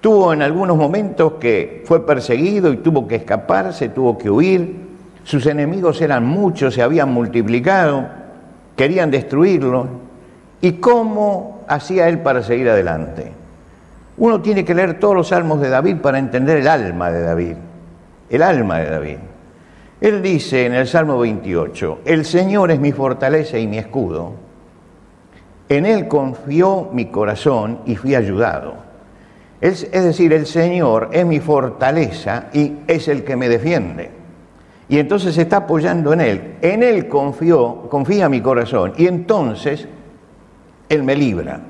Tuvo 0.03 0.33
en 0.33 0.43
algunos 0.43 0.77
momentos 0.77 1.35
que 1.35 1.85
fue 1.87 2.05
perseguido 2.05 2.73
y 2.73 2.79
tuvo 2.79 3.07
que 3.07 3.15
escaparse, 3.15 3.89
tuvo 3.89 4.19
que 4.19 4.29
huir. 4.29 4.81
Sus 5.23 5.47
enemigos 5.47 6.01
eran 6.01 6.27
muchos, 6.27 6.75
se 6.75 6.83
habían 6.83 7.13
multiplicado, 7.13 8.09
querían 8.77 9.13
destruirlo. 9.13 9.87
¿Y 10.61 10.73
cómo 10.73 11.61
hacía 11.69 12.09
él 12.09 12.19
para 12.19 12.43
seguir 12.43 12.69
adelante? 12.69 13.31
Uno 14.17 14.43
tiene 14.43 14.65
que 14.65 14.75
leer 14.75 14.99
todos 14.99 15.15
los 15.15 15.29
salmos 15.29 15.61
de 15.61 15.69
David 15.69 15.99
para 15.99 16.19
entender 16.19 16.59
el 16.59 16.67
alma 16.67 17.13
de 17.13 17.23
David, 17.23 17.55
el 18.29 18.43
alma 18.43 18.81
de 18.81 18.91
David. 18.91 19.17
Él 20.01 20.21
dice 20.21 20.67
en 20.67 20.75
el 20.75 20.89
Salmo 20.89 21.17
28, 21.21 22.01
el 22.07 22.25
Señor 22.25 22.73
es 22.73 22.81
mi 22.81 22.91
fortaleza 22.91 23.57
y 23.57 23.69
mi 23.69 23.79
escudo. 23.79 24.33
En 25.69 25.87
Él 25.87 26.09
confió 26.09 26.91
mi 26.93 27.05
corazón 27.07 27.79
y 27.87 27.95
fui 27.95 28.17
ayudado. 28.17 28.92
Es, 29.63 29.91
decir, 29.91 30.35
el 30.35 30.45
Señor 30.45 31.09
es 31.13 31.25
mi 31.25 31.41
fortaleza 31.41 32.49
y 32.53 32.81
es 32.87 33.09
el 33.09 33.25
que 33.25 33.37
me 33.37 33.49
defiende. 33.49 34.11
Y 34.91 34.99
entonces 34.99 35.35
se 35.35 35.43
está 35.43 35.59
apoyando 35.59 36.13
en 36.13 36.21
Él. 36.21 36.55
En 36.61 36.83
Él 36.83 37.09
confió, 37.09 37.89
confía 37.89 38.29
mi 38.29 38.43
corazón 38.43 38.93
y 38.99 39.07
entonces 39.07 39.89
Él 40.91 41.03
me 41.03 41.17
libra 41.17 41.61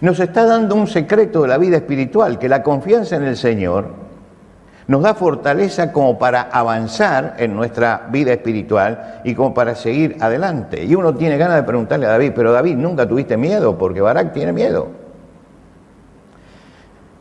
nos 0.00 0.20
está 0.20 0.44
dando 0.44 0.74
un 0.74 0.86
secreto 0.86 1.42
de 1.42 1.48
la 1.48 1.58
vida 1.58 1.76
espiritual, 1.76 2.38
que 2.38 2.48
la 2.48 2.62
confianza 2.62 3.16
en 3.16 3.24
el 3.24 3.36
Señor 3.36 4.08
nos 4.86 5.02
da 5.02 5.14
fortaleza 5.14 5.92
como 5.92 6.18
para 6.18 6.42
avanzar 6.42 7.34
en 7.38 7.54
nuestra 7.54 8.06
vida 8.10 8.32
espiritual 8.32 9.20
y 9.24 9.34
como 9.34 9.52
para 9.52 9.74
seguir 9.74 10.16
adelante. 10.20 10.84
Y 10.84 10.94
uno 10.94 11.14
tiene 11.14 11.36
ganas 11.36 11.56
de 11.56 11.62
preguntarle 11.64 12.06
a 12.06 12.10
David, 12.10 12.32
pero 12.34 12.52
David, 12.52 12.76
¿nunca 12.76 13.06
tuviste 13.06 13.36
miedo? 13.36 13.76
Porque 13.76 14.00
Barak 14.00 14.32
tiene 14.32 14.52
miedo. 14.52 14.88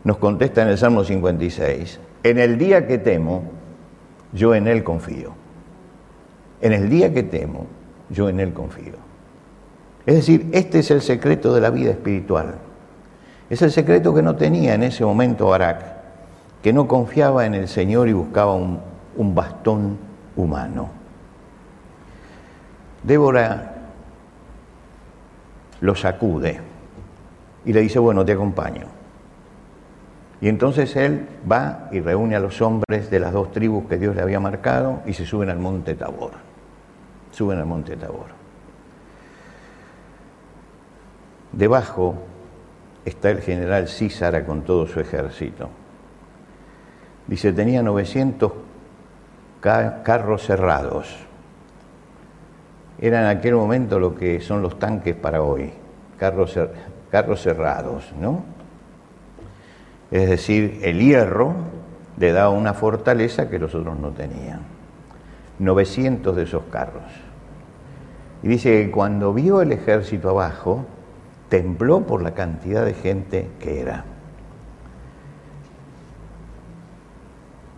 Nos 0.07 0.19
contesta 0.19 0.61
en 0.61 0.69
el 0.69 0.77
Salmo 0.77 1.03
56, 1.03 1.99
en 2.23 2.39
el 2.39 2.57
día 2.57 2.87
que 2.87 2.97
temo, 2.97 3.43
yo 4.31 4.55
en 4.55 4.65
él 4.65 4.81
confío. 4.81 5.33
En 6.61 6.71
el 6.71 6.89
día 6.89 7.13
que 7.13 7.23
temo, 7.23 7.65
yo 8.09 8.29
en 8.29 8.39
él 8.39 8.53
confío. 8.53 8.93
Es 10.05 10.15
decir, 10.15 10.47
este 10.53 10.79
es 10.79 10.91
el 10.91 11.01
secreto 11.01 11.53
de 11.53 11.59
la 11.59 11.71
vida 11.71 11.91
espiritual. 11.91 12.55
Es 13.49 13.61
el 13.61 13.69
secreto 13.69 14.13
que 14.13 14.21
no 14.21 14.37
tenía 14.37 14.75
en 14.75 14.83
ese 14.83 15.03
momento 15.03 15.47
Barak, 15.47 15.83
que 16.63 16.71
no 16.71 16.87
confiaba 16.87 17.45
en 17.45 17.55
el 17.55 17.67
Señor 17.67 18.07
y 18.07 18.13
buscaba 18.13 18.55
un, 18.55 18.79
un 19.17 19.35
bastón 19.35 19.97
humano. 20.37 20.89
Débora 23.03 23.75
lo 25.81 25.95
sacude 25.95 26.61
y 27.65 27.73
le 27.73 27.81
dice, 27.81 27.99
bueno, 27.99 28.23
te 28.23 28.31
acompaño. 28.31 28.96
Y 30.39 30.49
entonces 30.49 30.95
él 30.95 31.27
va 31.49 31.89
y 31.91 31.99
reúne 31.99 32.35
a 32.35 32.39
los 32.39 32.61
hombres 32.61 33.09
de 33.09 33.19
las 33.19 33.33
dos 33.33 33.51
tribus 33.51 33.87
que 33.87 33.97
Dios 33.97 34.15
le 34.15 34.21
había 34.21 34.39
marcado 34.39 35.01
y 35.05 35.13
se 35.13 35.25
suben 35.25 35.49
al 35.49 35.57
monte 35.57 35.95
Tabor. 35.95 36.31
Suben 37.31 37.57
al 37.57 37.65
monte 37.65 37.97
Tabor. 37.97 38.37
Debajo 41.51 42.15
está 43.03 43.31
el 43.31 43.41
general 43.41 43.87
Císara 43.87 44.45
con 44.45 44.61
todo 44.61 44.85
su 44.85 44.99
ejército. 44.99 45.69
Dice, 47.25 47.51
tenía 47.51 47.81
900 47.81 48.51
carros 49.61 50.45
cerrados. 50.45 51.17
Era 52.99 53.21
en 53.21 53.37
aquel 53.37 53.55
momento 53.55 53.99
lo 53.99 54.15
que 54.15 54.39
son 54.39 54.61
los 54.61 54.77
tanques 54.77 55.15
para 55.15 55.41
hoy, 55.41 55.71
carros 56.17 57.41
cerrados, 57.41 58.13
¿no? 58.19 58.56
Es 60.11 60.29
decir, 60.29 60.79
el 60.83 60.99
hierro 60.99 61.53
le 62.17 62.31
daba 62.31 62.49
una 62.49 62.73
fortaleza 62.73 63.49
que 63.49 63.59
los 63.59 63.75
otros 63.75 63.99
no 63.99 64.11
tenían. 64.11 64.61
900 65.59 66.35
de 66.35 66.43
esos 66.43 66.63
carros. 66.71 67.03
Y 68.43 68.47
dice 68.47 68.85
que 68.85 68.91
cuando 68.91 69.33
vio 69.33 69.61
el 69.61 69.71
ejército 69.71 70.29
abajo, 70.29 70.85
tembló 71.49 72.01
por 72.01 72.21
la 72.21 72.33
cantidad 72.33 72.85
de 72.85 72.93
gente 72.93 73.49
que 73.59 73.81
era. 73.81 74.05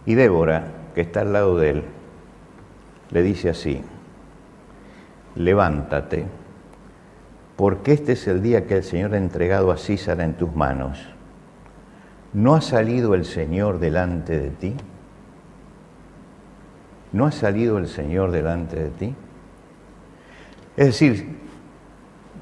Y 0.05 0.15
Débora, 0.15 0.67
que 0.95 1.01
está 1.01 1.21
al 1.21 1.33
lado 1.33 1.57
de 1.57 1.69
él, 1.69 1.83
le 3.11 3.23
dice 3.23 3.49
así, 3.49 3.81
levántate, 5.35 6.25
porque 7.55 7.93
este 7.93 8.13
es 8.13 8.27
el 8.27 8.41
día 8.41 8.65
que 8.65 8.77
el 8.77 8.83
Señor 8.83 9.13
ha 9.13 9.17
entregado 9.17 9.71
a 9.71 9.77
Císara 9.77 10.23
en 10.23 10.33
tus 10.33 10.53
manos. 10.55 10.99
¿No 12.33 12.55
ha 12.55 12.61
salido 12.61 13.15
el 13.15 13.25
Señor 13.25 13.79
delante 13.79 14.39
de 14.39 14.49
ti? 14.49 14.75
¿No 17.11 17.25
ha 17.25 17.31
salido 17.31 17.77
el 17.77 17.87
Señor 17.87 18.31
delante 18.31 18.75
de 18.75 18.89
ti? 18.89 19.15
Es 20.77 20.85
decir, 20.85 21.37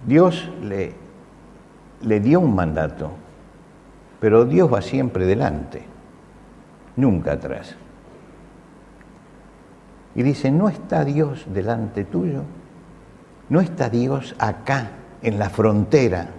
Dios 0.06 0.50
le 0.62 1.08
le 2.02 2.19
dio 2.19 2.39
un 2.39 2.56
mandato, 2.56 3.12
pero 4.19 4.45
Dios 4.45 4.71
va 4.71 4.82
siempre 4.82 5.26
delante, 5.26 5.82
nunca 6.95 7.34
atrás. 7.34 7.76
Y 10.15 10.23
dice, 10.23 10.52
¿no 10.52 10.67
está 10.69 11.06
Dios 11.06 11.45
delante 11.54 12.04
tuyo? 12.04 12.43
¿No 13.50 13.62
está 13.62 13.89
Dios 13.89 14.36
acá, 14.39 14.91
en 15.21 15.39
la 15.39 15.50
frontera, 15.50 16.30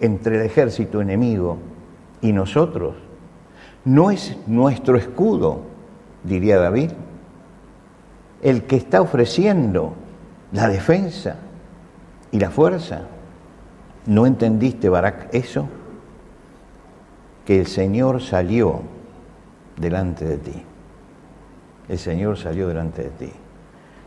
entre 0.00 0.36
el 0.36 0.42
ejército 0.42 1.00
enemigo 1.00 1.58
y 2.22 2.32
nosotros? 2.32 2.94
¿No 3.84 4.10
es 4.10 4.38
nuestro 4.46 4.96
escudo, 4.96 5.62
diría 6.24 6.58
David, 6.58 6.92
el 8.40 8.62
que 8.64 8.76
está 8.76 9.02
ofreciendo 9.02 9.94
la 10.52 10.68
defensa 10.68 11.36
y 12.30 12.38
la 12.38 12.50
fuerza? 12.50 13.02
¿No 14.06 14.24
entendiste, 14.24 14.88
Barak, 14.88 15.28
eso? 15.34 15.68
Que 17.44 17.60
el 17.60 17.66
Señor 17.66 18.22
salió 18.22 18.82
delante 19.76 20.24
de 20.24 20.38
ti. 20.38 20.62
El 21.88 21.98
Señor 21.98 22.38
salió 22.38 22.68
delante 22.68 23.02
de 23.02 23.10
ti. 23.10 23.32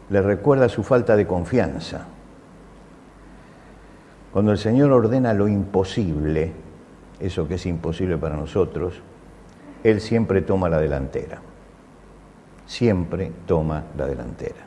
Le 0.10 0.22
recuerda 0.22 0.70
su 0.70 0.84
falta 0.84 1.16
de 1.16 1.28
confianza. 1.28 2.06
Cuando 4.32 4.52
el 4.52 4.58
Señor 4.58 4.92
ordena 4.92 5.34
lo 5.34 5.48
imposible, 5.48 6.65
eso 7.20 7.48
que 7.48 7.56
es 7.56 7.66
imposible 7.66 8.18
para 8.18 8.36
nosotros, 8.36 9.02
Él 9.84 10.02
siempre 10.02 10.42
toma 10.42 10.70
la 10.70 10.80
delantera. 10.80 11.42
Siempre 12.66 13.32
toma 13.46 13.84
la 13.98 14.08
delantera. 14.08 14.66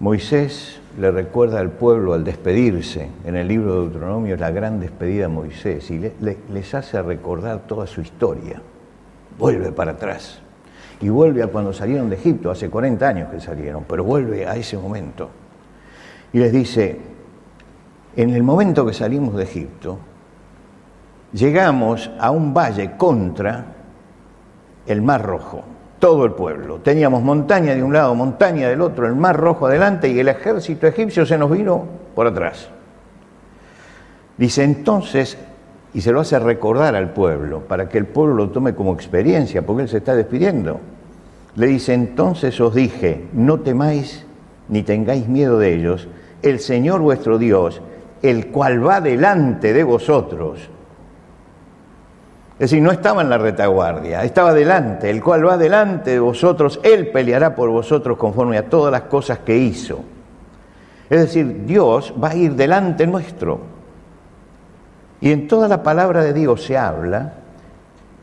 Moisés 0.00 0.80
le 0.98 1.10
recuerda 1.10 1.60
al 1.60 1.72
pueblo 1.72 2.14
al 2.14 2.24
despedirse, 2.24 3.08
en 3.24 3.36
el 3.36 3.46
libro 3.46 3.74
de 3.74 3.80
Deuteronomio 3.82 4.36
la 4.36 4.50
gran 4.50 4.80
despedida 4.80 5.22
de 5.24 5.28
Moisés, 5.28 5.90
y 5.90 6.00
les 6.00 6.74
hace 6.74 7.02
recordar 7.02 7.66
toda 7.66 7.86
su 7.86 8.00
historia. 8.00 8.62
Vuelve 9.38 9.72
para 9.72 9.92
atrás. 9.92 10.40
Y 11.02 11.10
vuelve 11.10 11.42
a 11.42 11.48
cuando 11.48 11.72
salieron 11.72 12.10
de 12.10 12.16
Egipto, 12.16 12.50
hace 12.50 12.68
40 12.68 13.08
años 13.08 13.30
que 13.30 13.40
salieron, 13.40 13.84
pero 13.84 14.02
vuelve 14.02 14.46
a 14.46 14.56
ese 14.56 14.76
momento. 14.76 15.30
Y 16.32 16.38
les 16.38 16.52
dice, 16.52 16.98
en 18.22 18.34
el 18.34 18.42
momento 18.42 18.84
que 18.84 18.92
salimos 18.92 19.34
de 19.34 19.44
Egipto, 19.44 19.98
llegamos 21.32 22.10
a 22.18 22.30
un 22.30 22.52
valle 22.52 22.94
contra 22.98 23.64
el 24.86 25.00
Mar 25.00 25.24
Rojo, 25.24 25.62
todo 25.98 26.26
el 26.26 26.32
pueblo. 26.32 26.80
Teníamos 26.80 27.22
montaña 27.22 27.74
de 27.74 27.82
un 27.82 27.94
lado, 27.94 28.14
montaña 28.14 28.68
del 28.68 28.82
otro, 28.82 29.06
el 29.06 29.14
Mar 29.14 29.38
Rojo 29.38 29.68
adelante 29.68 30.10
y 30.10 30.18
el 30.18 30.28
ejército 30.28 30.86
egipcio 30.86 31.24
se 31.24 31.38
nos 31.38 31.50
vino 31.50 31.86
por 32.14 32.26
atrás. 32.26 32.68
Dice 34.36 34.64
entonces, 34.64 35.38
y 35.94 36.02
se 36.02 36.12
lo 36.12 36.20
hace 36.20 36.38
recordar 36.38 36.94
al 36.96 37.14
pueblo, 37.14 37.60
para 37.60 37.88
que 37.88 37.96
el 37.96 38.04
pueblo 38.04 38.34
lo 38.34 38.50
tome 38.50 38.74
como 38.74 38.92
experiencia, 38.92 39.62
porque 39.62 39.84
él 39.84 39.88
se 39.88 39.96
está 39.96 40.14
despidiendo. 40.14 40.78
Le 41.56 41.68
dice, 41.68 41.94
entonces 41.94 42.60
os 42.60 42.74
dije, 42.74 43.28
no 43.32 43.60
temáis 43.60 44.26
ni 44.68 44.82
tengáis 44.82 45.26
miedo 45.26 45.58
de 45.58 45.74
ellos, 45.74 46.06
el 46.42 46.60
Señor 46.60 47.00
vuestro 47.00 47.38
Dios, 47.38 47.80
el 48.22 48.48
cual 48.48 48.86
va 48.86 49.00
delante 49.00 49.72
de 49.72 49.84
vosotros. 49.84 50.68
Es 52.54 52.70
decir, 52.70 52.82
no 52.82 52.90
estaba 52.90 53.22
en 53.22 53.30
la 53.30 53.38
retaguardia, 53.38 54.22
estaba 54.22 54.52
delante, 54.52 55.08
el 55.08 55.22
cual 55.22 55.46
va 55.46 55.56
delante 55.56 56.10
de 56.10 56.20
vosotros, 56.20 56.78
Él 56.82 57.08
peleará 57.08 57.54
por 57.54 57.70
vosotros 57.70 58.18
conforme 58.18 58.58
a 58.58 58.68
todas 58.68 58.92
las 58.92 59.02
cosas 59.02 59.38
que 59.38 59.56
hizo. 59.56 60.00
Es 61.08 61.20
decir, 61.20 61.64
Dios 61.64 62.12
va 62.22 62.30
a 62.30 62.36
ir 62.36 62.54
delante 62.54 63.06
nuestro. 63.06 63.60
Y 65.22 65.32
en 65.32 65.48
toda 65.48 65.68
la 65.68 65.82
palabra 65.82 66.22
de 66.22 66.32
Dios 66.32 66.62
se 66.62 66.76
habla 66.76 67.32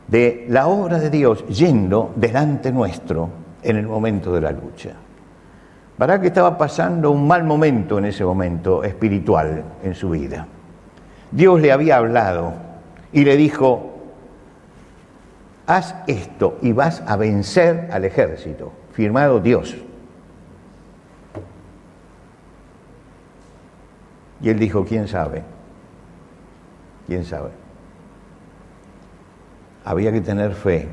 de 0.06 0.46
la 0.48 0.68
obra 0.68 0.98
de 0.98 1.10
Dios 1.10 1.44
yendo 1.48 2.12
delante 2.16 2.72
nuestro 2.72 3.28
en 3.62 3.76
el 3.76 3.86
momento 3.86 4.32
de 4.32 4.40
la 4.40 4.52
lucha. 4.52 4.90
Barak 5.98 6.24
estaba 6.24 6.56
pasando 6.56 7.10
un 7.10 7.26
mal 7.26 7.42
momento 7.42 7.98
en 7.98 8.04
ese 8.04 8.24
momento 8.24 8.84
espiritual 8.84 9.64
en 9.82 9.94
su 9.96 10.10
vida. 10.10 10.46
Dios 11.32 11.60
le 11.60 11.72
había 11.72 11.96
hablado 11.96 12.54
y 13.12 13.24
le 13.24 13.36
dijo, 13.36 13.94
haz 15.66 15.96
esto 16.06 16.58
y 16.62 16.72
vas 16.72 17.02
a 17.04 17.16
vencer 17.16 17.88
al 17.92 18.04
ejército. 18.04 18.72
Firmado 18.92 19.40
Dios. 19.40 19.76
Y 24.40 24.48
él 24.50 24.58
dijo, 24.60 24.84
¿quién 24.84 25.08
sabe? 25.08 25.42
¿Quién 27.08 27.24
sabe? 27.24 27.50
Había 29.84 30.12
que 30.12 30.20
tener 30.20 30.54
fe, 30.54 30.88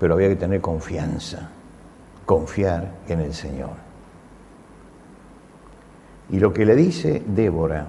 pero 0.00 0.14
había 0.14 0.30
que 0.30 0.36
tener 0.36 0.60
confianza, 0.60 1.50
confiar 2.26 2.90
en 3.06 3.20
el 3.20 3.32
Señor. 3.32 3.83
Y 6.30 6.38
lo 6.38 6.52
que 6.52 6.64
le 6.64 6.74
dice 6.74 7.22
Débora 7.26 7.86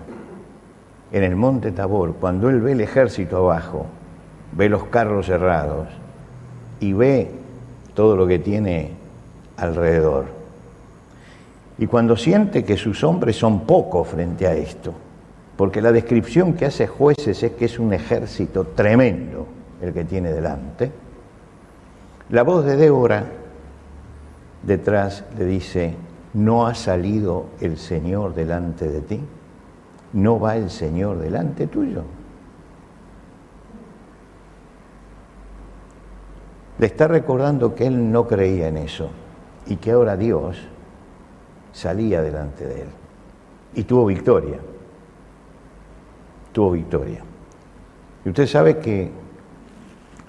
en 1.12 1.24
el 1.24 1.36
monte 1.36 1.72
Tabor, 1.72 2.16
cuando 2.16 2.50
él 2.50 2.62
ve 2.62 2.74
el 2.74 2.82
ejército 2.82 3.38
abajo, 3.38 3.86
ve 4.52 4.70
los 4.70 4.86
carros 4.86 5.28
cerrados 5.28 5.88
y 6.80 6.94
ve 6.94 7.32
todo 7.94 8.18
lo 8.18 8.28
que 8.28 8.40
tiene 8.40 8.92
alrededor, 9.58 10.26
y 11.78 11.88
cuando 11.88 12.16
siente 12.16 12.64
que 12.64 12.78
sus 12.78 13.04
hombres 13.04 13.36
son 13.36 13.62
pocos 13.62 14.08
frente 14.08 14.48
a 14.48 14.54
esto, 14.54 14.94
porque 15.58 15.82
la 15.82 15.92
descripción 15.92 16.54
que 16.54 16.66
hace 16.66 16.88
jueces 16.88 17.44
es 17.44 17.52
que 17.54 17.66
es 17.66 17.80
un 17.80 17.94
ejército 17.94 18.66
tremendo, 18.76 19.48
el 19.82 19.94
que 19.94 20.06
tiene 20.06 20.32
delante, 20.32 20.92
la 22.30 22.44
voz 22.44 22.66
de 22.66 22.76
Débora 22.76 23.26
detrás 24.64 25.24
le 25.38 25.46
dice, 25.46 25.96
¿no 26.36 26.68
ha 26.68 26.76
salido 26.76 27.48
el 27.62 27.78
Señor 27.78 28.36
delante 28.36 28.90
de 28.90 29.02
ti? 29.02 29.22
¿No 30.14 30.40
va 30.40 30.58
el 30.58 30.70
Señor 30.70 31.18
delante 31.18 31.66
tuyo? 31.66 32.04
Le 36.78 36.86
está 36.86 37.08
recordando 37.08 37.74
que 37.74 37.88
él 37.88 38.12
no 38.12 38.28
creía 38.28 38.68
en 38.68 38.78
eso 38.78 39.10
y 39.66 39.78
que 39.78 39.92
ahora 39.92 40.18
Dios 40.18 40.58
salía 41.72 42.22
delante 42.22 42.66
de 42.66 42.82
él 42.82 42.88
y 43.74 43.84
tuvo 43.84 44.06
victoria. 44.06 44.60
Tuvo 46.52 46.72
victoria. 46.72 47.22
Y 48.26 48.30
usted 48.30 48.46
sabe 48.46 48.78
que 48.80 49.10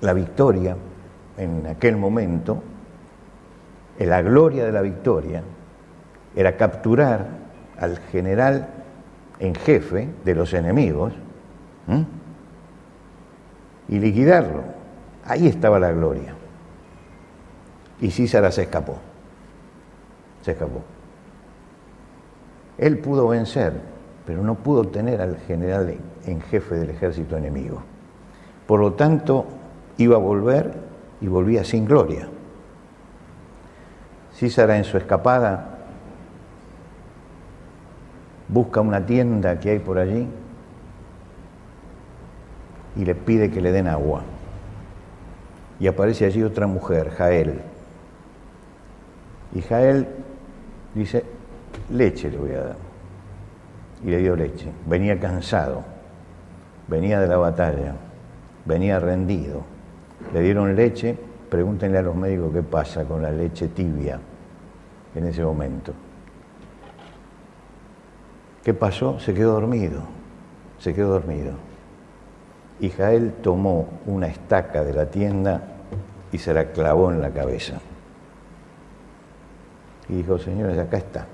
la 0.02 0.12
victoria 0.12 0.76
en 1.36 1.66
aquel 1.66 1.96
momento, 1.96 2.62
en 3.98 4.08
la 4.08 4.22
gloria 4.22 4.64
de 4.64 4.72
la 4.72 4.82
victoria, 4.82 5.42
era 6.36 6.56
capturar 6.56 7.26
al 7.78 7.98
general 8.12 8.68
en 9.38 9.54
jefe 9.54 10.08
de 10.24 10.34
los 10.34 10.52
enemigos 10.52 11.14
y 13.88 13.98
liquidarlo. 13.98 14.62
Ahí 15.24 15.48
estaba 15.48 15.78
la 15.80 15.90
gloria. 15.92 16.34
Y 18.00 18.10
Císara 18.10 18.52
se 18.52 18.62
escapó. 18.62 18.98
Se 20.42 20.52
escapó. 20.52 20.82
Él 22.78 22.98
pudo 22.98 23.28
vencer, 23.28 23.72
pero 24.26 24.42
no 24.42 24.56
pudo 24.56 24.84
tener 24.84 25.22
al 25.22 25.38
general 25.38 25.96
en 26.26 26.40
jefe 26.42 26.74
del 26.74 26.90
ejército 26.90 27.36
enemigo. 27.36 27.82
Por 28.66 28.80
lo 28.80 28.92
tanto, 28.92 29.46
iba 29.96 30.16
a 30.16 30.20
volver 30.20 30.74
y 31.20 31.28
volvía 31.28 31.64
sin 31.64 31.86
gloria. 31.86 32.28
Císara 34.34 34.76
en 34.76 34.84
su 34.84 34.98
escapada 34.98 35.75
busca 38.48 38.80
una 38.80 39.04
tienda 39.04 39.58
que 39.58 39.70
hay 39.70 39.78
por 39.78 39.98
allí 39.98 40.26
y 42.96 43.04
le 43.04 43.14
pide 43.14 43.50
que 43.50 43.60
le 43.60 43.72
den 43.72 43.88
agua. 43.88 44.22
Y 45.78 45.86
aparece 45.86 46.24
allí 46.24 46.42
otra 46.42 46.66
mujer, 46.66 47.10
Jael. 47.10 47.60
Y 49.54 49.60
Jael 49.62 50.08
dice, 50.94 51.24
leche 51.90 52.30
le 52.30 52.38
voy 52.38 52.52
a 52.52 52.60
dar. 52.60 52.76
Y 54.04 54.10
le 54.10 54.18
dio 54.18 54.36
leche. 54.36 54.70
Venía 54.86 55.18
cansado, 55.20 55.84
venía 56.88 57.20
de 57.20 57.28
la 57.28 57.36
batalla, 57.36 57.94
venía 58.64 58.98
rendido 58.98 59.76
le 60.32 60.40
dieron 60.40 60.74
leche, 60.74 61.16
pregúntenle 61.48 61.98
a 61.98 62.02
los 62.02 62.16
médicos 62.16 62.52
qué 62.52 62.62
pasa 62.62 63.04
con 63.04 63.22
la 63.22 63.30
leche 63.30 63.68
tibia 63.68 64.18
en 65.14 65.26
ese 65.26 65.42
momento. 65.42 65.92
¿Qué 68.66 68.74
pasó? 68.74 69.20
Se 69.20 69.32
quedó 69.32 69.52
dormido, 69.52 70.00
se 70.80 70.92
quedó 70.92 71.10
dormido. 71.10 71.52
Y 72.80 72.90
Jael 72.90 73.34
tomó 73.34 73.86
una 74.06 74.26
estaca 74.26 74.82
de 74.82 74.92
la 74.92 75.06
tienda 75.06 75.62
y 76.32 76.38
se 76.38 76.52
la 76.52 76.72
clavó 76.72 77.12
en 77.12 77.22
la 77.22 77.30
cabeza. 77.30 77.78
Y 80.08 80.14
dijo, 80.14 80.40
señores, 80.40 80.76
acá 80.80 80.96
está. 80.96 81.26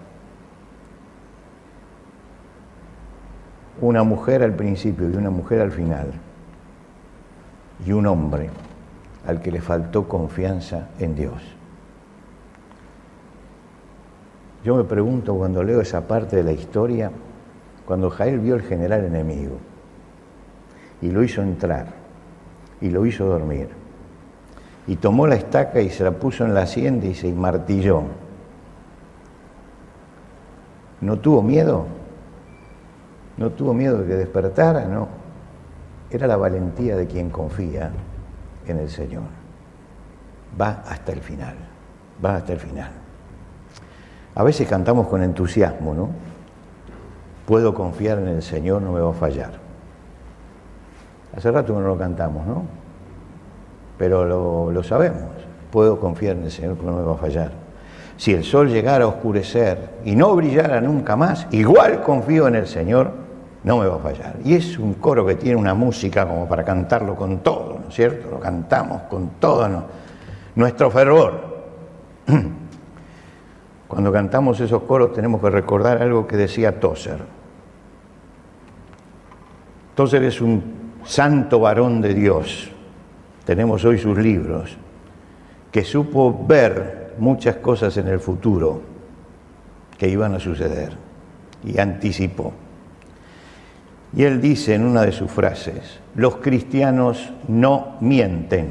Una 3.81 4.03
mujer 4.03 4.43
al 4.43 4.55
principio 4.55 5.09
y 5.09 5.17
una 5.17 5.31
mujer 5.31 5.63
al 5.63 5.71
final. 5.73 6.13
Y 7.87 7.93
un 7.93 8.09
hombre 8.09 8.51
al 9.27 9.41
que 9.41 9.51
le 9.51 9.63
faltó 9.63 10.07
confianza 10.07 10.91
en 10.99 11.15
Dios. 11.15 11.41
Yo 14.65 14.77
me 14.77 14.85
pregunto 14.85 15.35
cuando 15.35 15.63
leo 15.63 15.81
esa 15.81 16.07
parte 16.07 16.37
de 16.37 16.45
la 16.45 16.53
historia, 16.53 17.11
cuando 17.85 18.11
Jael 18.11 18.39
vio 18.39 18.55
al 18.55 18.63
general 18.63 19.05
enemigo 19.05 19.57
y 21.01 21.11
lo 21.11 21.23
hizo 21.23 21.43
entrar 21.43 21.87
y 22.81 22.91
lo 22.91 23.05
hizo 23.05 23.27
dormir 23.27 23.83
y 24.87 24.97
tomó 24.97 25.27
la 25.27 25.37
estaca 25.37 25.81
y 25.81 25.91
se 25.91 26.05
la 26.05 26.13
puso 26.13 26.45
en 26.45 26.55
la 26.55 26.63
hacienda 26.63 27.07
y 27.07 27.15
se 27.15 27.33
martilló. 27.33 28.03
¿No 31.01 31.19
tuvo 31.19 31.43
miedo? 31.43 31.87
¿No 33.37 33.51
tuvo 33.51 33.75
miedo 33.75 33.99
de 33.99 34.07
que 34.07 34.15
despertara? 34.15 34.87
No. 34.87 35.09
Era 36.11 36.27
la 36.27 36.37
valentía 36.37 36.97
de 36.97 37.07
quien 37.07 37.31
confía 37.31 37.91
en 38.67 38.79
el 38.79 38.91
Señor. 38.91 39.25
Va 40.61 40.83
hasta 40.87 41.13
el 41.13 41.21
final, 41.21 41.55
va 42.25 42.37
hasta 42.37 42.53
el 42.53 42.61
final. 42.61 43.02
A 44.35 44.43
veces 44.43 44.69
cantamos 44.69 45.09
con 45.09 45.23
entusiasmo, 45.23 45.95
¿no? 45.95 46.09
Puedo 47.47 47.75
confiar 47.75 48.19
en 48.19 48.29
el 48.29 48.43
Señor, 48.43 48.81
no 48.83 48.93
me 48.93 49.01
va 49.01 49.11
a 49.11 49.15
fallar. 49.15 49.51
Hace 51.37 51.51
rato 51.51 51.79
no 51.79 51.87
lo 51.87 51.99
cantamos, 51.99 52.47
¿no? 52.47 52.63
Pero 53.99 54.25
lo, 54.25 54.71
lo 54.71 54.83
sabemos. 54.83 55.31
Puedo 55.71 55.99
confiar 56.01 56.37
en 56.37 56.45
el 56.45 56.51
Señor, 56.51 56.77
que 56.77 56.87
no 56.87 56.93
me 56.93 57.03
va 57.03 57.13
a 57.15 57.17
fallar. 57.17 57.53
Si 58.17 58.33
el 58.33 58.45
sol 58.45 58.69
llegara 58.69 59.05
a 59.05 59.09
oscurecer 59.09 60.01
y 60.05 60.15
no 60.15 60.35
brillara 60.37 60.81
nunca 60.81 61.17
más, 61.17 61.47
igual 61.51 62.03
confío 62.03 62.47
en 62.49 62.55
el 62.55 62.67
Señor, 62.67 63.11
no 63.65 63.79
me 63.79 63.87
va 63.87 63.97
a 63.97 63.99
fallar. 63.99 64.37
Y 64.45 64.55
es 64.55 64.79
un 64.79 64.95
coro 64.95 65.27
que 65.27 65.35
tiene 65.35 65.57
una 65.57 65.75
música 65.75 66.27
como 66.27 66.47
para 66.49 66.65
cantarlo 66.65 67.15
con 67.15 67.39
todo, 67.39 67.79
¿no 67.83 67.89
es 67.89 67.95
cierto? 67.95 68.31
Lo 68.31 68.41
cantamos 68.41 69.03
con 69.03 69.31
todo 69.41 69.69
nuestro 70.55 70.91
fervor. 70.91 71.53
Cuando 73.93 74.11
cantamos 74.11 74.59
esos 74.59 74.85
coros 74.85 75.13
tenemos 75.13 75.39
que 75.43 75.51
recordar 75.51 76.01
algo 76.01 76.27
que 76.27 76.39
decía 76.39 76.81
Tozer. 76.81 77.19
Tozer 79.95 80.23
es 80.25 80.41
un 80.41 80.63
santo 81.05 81.61
varón 81.61 82.01
de 82.01 82.15
Dios. 82.15 82.71
Tenemos 83.45 83.85
hoy 83.85 83.99
sus 83.99 84.17
libros. 84.17 84.79
que 85.71 85.85
supo 85.85 86.47
ver 86.47 87.17
muchas 87.19 87.57
cosas 87.57 87.95
en 87.99 88.09
el 88.09 88.19
futuro 88.19 88.81
que 89.99 90.09
iban 90.09 90.35
a 90.35 90.41
suceder 90.41 90.97
y 91.63 91.79
anticipó. 91.79 92.55
Y 94.17 94.23
él 94.23 94.41
dice 94.41 94.75
en 94.75 94.87
una 94.87 95.03
de 95.03 95.13
sus 95.13 95.31
frases, 95.31 96.01
los 96.15 96.37
cristianos 96.37 97.31
no 97.47 97.99
mienten, 98.01 98.71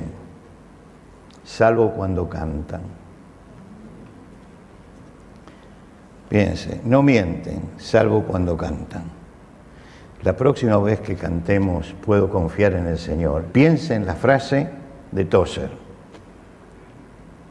salvo 1.43 1.91
cuando 1.91 2.27
cantan. 2.27 3.00
Piense, 6.31 6.79
no 6.85 7.03
mienten, 7.03 7.59
salvo 7.77 8.23
cuando 8.23 8.55
cantan. 8.55 9.03
La 10.23 10.37
próxima 10.37 10.77
vez 10.77 11.01
que 11.01 11.15
cantemos, 11.15 11.93
puedo 12.05 12.29
confiar 12.29 12.71
en 12.71 12.87
el 12.87 12.97
Señor. 12.97 13.43
Piense 13.51 13.95
en 13.95 14.05
la 14.05 14.15
frase 14.15 14.69
de 15.11 15.25
Tozer, 15.25 15.69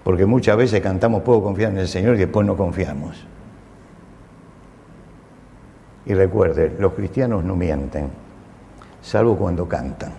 porque 0.02 0.24
muchas 0.24 0.56
veces 0.56 0.80
cantamos, 0.80 1.22
puedo 1.22 1.42
confiar 1.42 1.72
en 1.72 1.76
el 1.76 1.88
Señor 1.88 2.14
y 2.14 2.20
después 2.20 2.46
no 2.46 2.56
confiamos. 2.56 3.22
Y 6.06 6.14
recuerde, 6.14 6.74
los 6.78 6.94
cristianos 6.94 7.44
no 7.44 7.56
mienten, 7.56 8.08
salvo 9.02 9.36
cuando 9.36 9.68
cantan. 9.68 10.12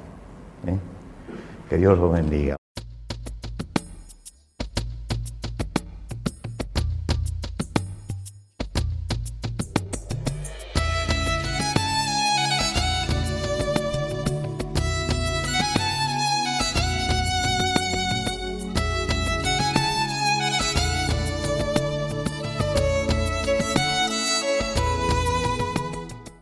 ¿eh? 0.67 0.77
Que 1.67 1.77
Dios 1.77 1.97
los 1.97 2.13
bendiga. 2.13 2.60